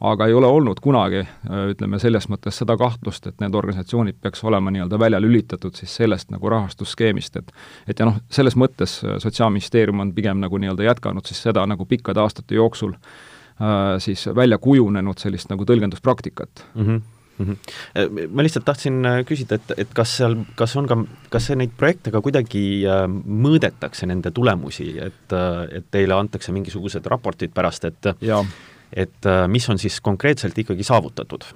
aga 0.03 0.27
ei 0.27 0.35
ole 0.35 0.47
olnud 0.47 0.81
kunagi, 0.83 1.21
äh, 1.23 1.67
ütleme 1.71 1.99
selles 2.03 2.27
mõttes 2.31 2.57
seda 2.59 2.77
kahtlust, 2.77 3.27
et 3.27 3.41
need 3.41 3.55
organisatsioonid 3.55 4.17
peaks 4.21 4.45
olema 4.45 4.71
nii-öelda 4.71 4.99
välja 4.99 5.21
lülitatud 5.21 5.75
siis 5.79 5.95
sellest 5.97 6.31
nagu 6.31 6.49
rahastusskeemist, 6.49 7.37
et 7.37 7.53
et 7.89 7.99
ja 7.99 8.07
noh, 8.07 8.19
selles 8.31 8.57
mõttes 8.57 9.01
äh, 9.05 9.19
Sotsiaalministeerium 9.19 10.01
on 10.01 10.15
pigem 10.15 10.41
nagu 10.43 10.59
nii-öelda 10.59 10.91
jätkanud 10.91 11.27
siis 11.27 11.43
seda 11.43 11.67
nagu 11.67 11.87
pikkade 11.87 12.21
aastate 12.21 12.55
jooksul 12.55 12.95
äh, 12.95 13.99
siis 13.99 14.27
välja 14.35 14.59
kujunenud 14.59 15.19
sellist 15.19 15.51
nagu 15.51 15.65
tõlgenduspraktikat 15.65 16.67
mm. 16.75 16.87
-hmm 16.87 17.22
mm. 17.43 17.57
-hmm. 17.57 18.29
ma 18.33 18.47
lihtsalt 18.47 18.65
tahtsin 18.65 19.05
äh, 19.07 19.21
küsida, 19.29 19.61
et, 19.61 19.75
et 19.85 19.95
kas 19.95 20.17
seal, 20.17 20.37
kas 20.57 20.77
on 20.77 20.89
ka, 20.91 20.99
kas 21.31 21.51
see 21.51 21.59
neid 21.59 21.77
projekte 21.77 22.11
ka 22.15 22.23
kuidagi 22.25 22.65
äh, 22.89 23.07
mõõdetakse, 23.47 24.07
nende 24.07 24.31
tulemusi, 24.31 24.93
et, 24.99 25.39
et 25.71 25.89
teile 25.91 26.19
antakse 26.19 26.53
mingisugused 26.53 27.07
raportid 27.07 27.55
pärast, 27.55 27.85
et 27.91 28.15
ja 28.21 28.45
et 28.93 29.27
mis 29.49 29.65
on 29.73 29.79
siis 29.81 29.95
konkreetselt 30.05 30.59
ikkagi 30.59 30.85
saavutatud? 30.85 31.47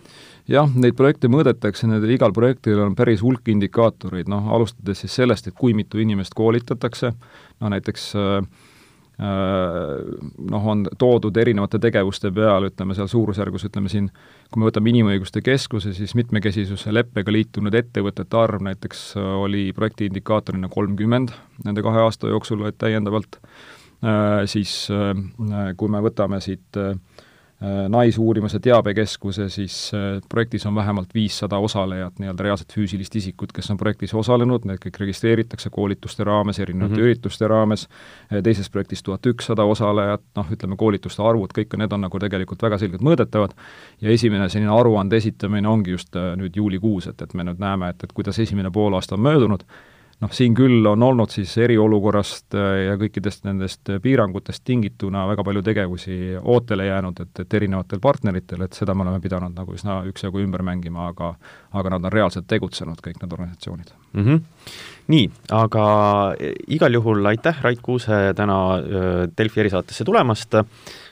jah, 0.49 0.71
neid 0.79 0.95
projekte 0.97 1.29
mõõdetakse, 1.29 1.89
nendel 1.91 2.15
igal 2.15 2.33
projektil 2.33 2.81
on 2.85 2.95
päris 2.99 3.23
hulk 3.25 3.49
indikaatoreid, 3.51 4.31
noh, 4.31 4.47
alustades 4.55 5.03
siis 5.03 5.17
sellest, 5.21 5.51
et 5.51 5.57
kui 5.59 5.75
mitu 5.75 5.99
inimest 6.03 6.37
koolitatakse, 6.39 7.13
no 7.61 7.73
näiteks 7.73 8.09
äh, 8.17 8.39
noh, 9.17 10.67
on 10.69 10.83
toodud 10.99 11.37
erinevate 11.41 11.79
tegevuste 11.81 12.29
peal, 12.37 12.67
ütleme 12.69 12.97
seal 12.99 13.09
suurusjärgus, 13.09 13.65
ütleme 13.71 13.89
siin, 13.89 14.11
kui 14.53 14.61
me 14.61 14.69
võtame 14.69 14.93
Inimõiguste 14.93 15.41
Keskuse, 15.45 15.95
siis 15.97 16.13
mitmekesisuse 16.19 16.93
leppega 16.93 17.33
liitunud 17.33 17.75
ettevõtete 17.81 18.37
arv 18.37 18.67
näiteks 18.67 19.07
oli 19.17 19.71
projekti 19.77 20.11
indikaatorina 20.11 20.69
kolmkümmend 20.69 21.33
nende 21.65 21.87
kahe 21.87 22.05
aasta 22.05 22.29
jooksul 22.29 22.67
täiendavalt, 22.77 23.41
siis 24.53 24.83
kui 25.81 25.89
me 25.97 26.05
võtame 26.05 26.43
siit 26.45 26.77
äh, 26.77 26.93
Äh, 26.93 27.36
Naisuurimuse 27.89 28.59
Teabekeskuse, 28.61 29.49
siis 29.49 29.91
äh, 29.95 30.21
projektis 30.29 30.67
on 30.67 30.75
vähemalt 30.75 31.15
viissada 31.15 31.57
osalejat, 31.59 32.19
nii-öelda 32.19 32.45
reaalset 32.45 32.75
füüsilist 32.77 33.17
isikut, 33.17 33.53
kes 33.57 33.71
on 33.73 33.79
projektis 33.81 34.13
osalenud, 34.15 34.67
need 34.69 34.83
kõik 34.83 35.01
registreeritakse 35.01 35.73
koolituste 35.73 36.25
raames, 36.29 36.61
erinevate 36.61 36.93
mm 36.93 36.99
-hmm. 36.99 37.07
ürituste 37.09 37.49
raames, 37.49 37.87
äh, 38.33 38.43
teises 38.43 38.69
projektis 38.71 39.03
tuhat 39.03 39.27
ükssada 39.27 39.65
osalejat, 39.65 40.23
noh, 40.37 40.53
ütleme 40.53 40.77
koolituste 40.77 41.23
arvud, 41.23 41.57
kõik 41.59 41.79
need 41.79 41.93
on 41.93 42.01
nagu 42.05 42.19
tegelikult 42.19 42.63
väga 42.63 42.79
selgelt 42.79 43.03
mõõdetavad, 43.03 43.57
ja 44.01 44.11
esimene 44.11 44.49
selline 44.49 44.73
aruande 44.81 45.17
esitamine 45.17 45.69
ongi 45.69 45.91
just 45.91 46.13
nüüd 46.13 46.57
juulikuus, 46.57 47.07
et, 47.07 47.23
et 47.23 47.35
me 47.35 47.45
nüüd 47.45 47.59
näeme, 47.59 47.89
et, 47.89 48.05
et 48.05 48.13
kuidas 48.13 48.39
esimene 48.39 48.71
poolaasta 48.71 49.15
on 49.15 49.21
möödunud, 49.21 49.65
noh, 50.23 50.33
siin 50.33 50.55
küll 50.57 50.87
on 50.89 51.03
olnud 51.05 51.33
siis 51.33 51.53
eriolukorrast 51.61 52.57
äh, 52.57 52.71
ja 52.87 52.97
kõikidest 53.01 53.45
nendest 53.47 53.91
piirangutest 54.03 54.65
tingituna 54.67 55.27
väga 55.29 55.45
palju 55.47 55.63
tegevusi 55.67 56.19
ootele 56.41 56.89
jäänud, 56.89 57.21
et, 57.25 57.43
et 57.45 57.57
erinevatel 57.61 58.01
partneritel, 58.03 58.65
et 58.65 58.77
seda 58.77 58.95
me 58.97 59.05
oleme 59.05 59.21
pidanud 59.25 59.57
nagu 59.57 59.77
üsna 59.77 60.01
üksjagu 60.09 60.41
ümber 60.45 60.65
mängima, 60.67 61.11
aga 61.13 61.35
aga 61.77 61.93
nad 61.93 62.09
on 62.09 62.15
reaalselt 62.15 62.49
tegutsenud, 62.49 63.01
kõik 63.05 63.21
need 63.21 63.33
organisatsioonid 63.33 63.93
mm. 64.13 64.25
-hmm. 64.25 64.45
Nii, 65.13 65.27
aga 65.55 65.87
igal 66.75 66.97
juhul 66.97 67.27
aitäh, 67.31 67.61
Rait 67.63 67.83
Kuuse, 67.83 68.33
täna 68.37 68.61
äh, 68.77 69.27
Delfi 69.39 69.61
erisaatesse 69.61 70.05
tulemast, 70.05 70.57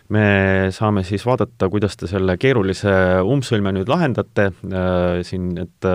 me 0.08 0.26
saame 0.70 1.04
siis 1.04 1.26
vaadata, 1.26 1.68
kuidas 1.68 1.96
te 1.96 2.06
selle 2.06 2.36
keerulise 2.36 3.20
umbsõlme 3.22 3.72
nüüd 3.72 3.88
lahendate 3.88 4.50
äh, 4.50 5.20
siin, 5.22 5.56
et 5.58 5.92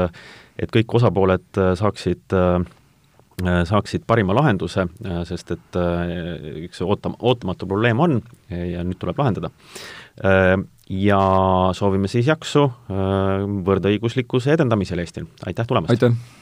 et 0.59 0.71
kõik 0.75 0.91
osapooled 0.97 1.55
saaksid 1.79 2.35
äh, 2.35 2.59
Äh, 2.59 2.78
saaksid 3.69 4.05
parima 4.07 4.35
lahenduse, 4.37 4.87
äh, 5.05 5.21
sest 5.27 5.53
et 5.55 5.79
äh, 5.79 6.65
üks 6.65 6.81
ootam-, 6.85 7.17
ootamatu 7.19 7.67
probleem 7.69 7.99
on 7.99 8.19
ja 8.49 8.83
nüüd 8.83 8.99
tuleb 9.01 9.19
lahendada. 9.21 9.51
Ja 10.89 11.19
soovime 11.77 12.09
siis 12.11 12.27
jaksu 12.27 12.65
võrdõiguslikkuse 13.69 14.51
edendamisel 14.57 14.99
Eestil, 15.05 15.29
aitäh 15.47 15.69
tulemast! 15.69 15.95
aitäh! 15.95 16.38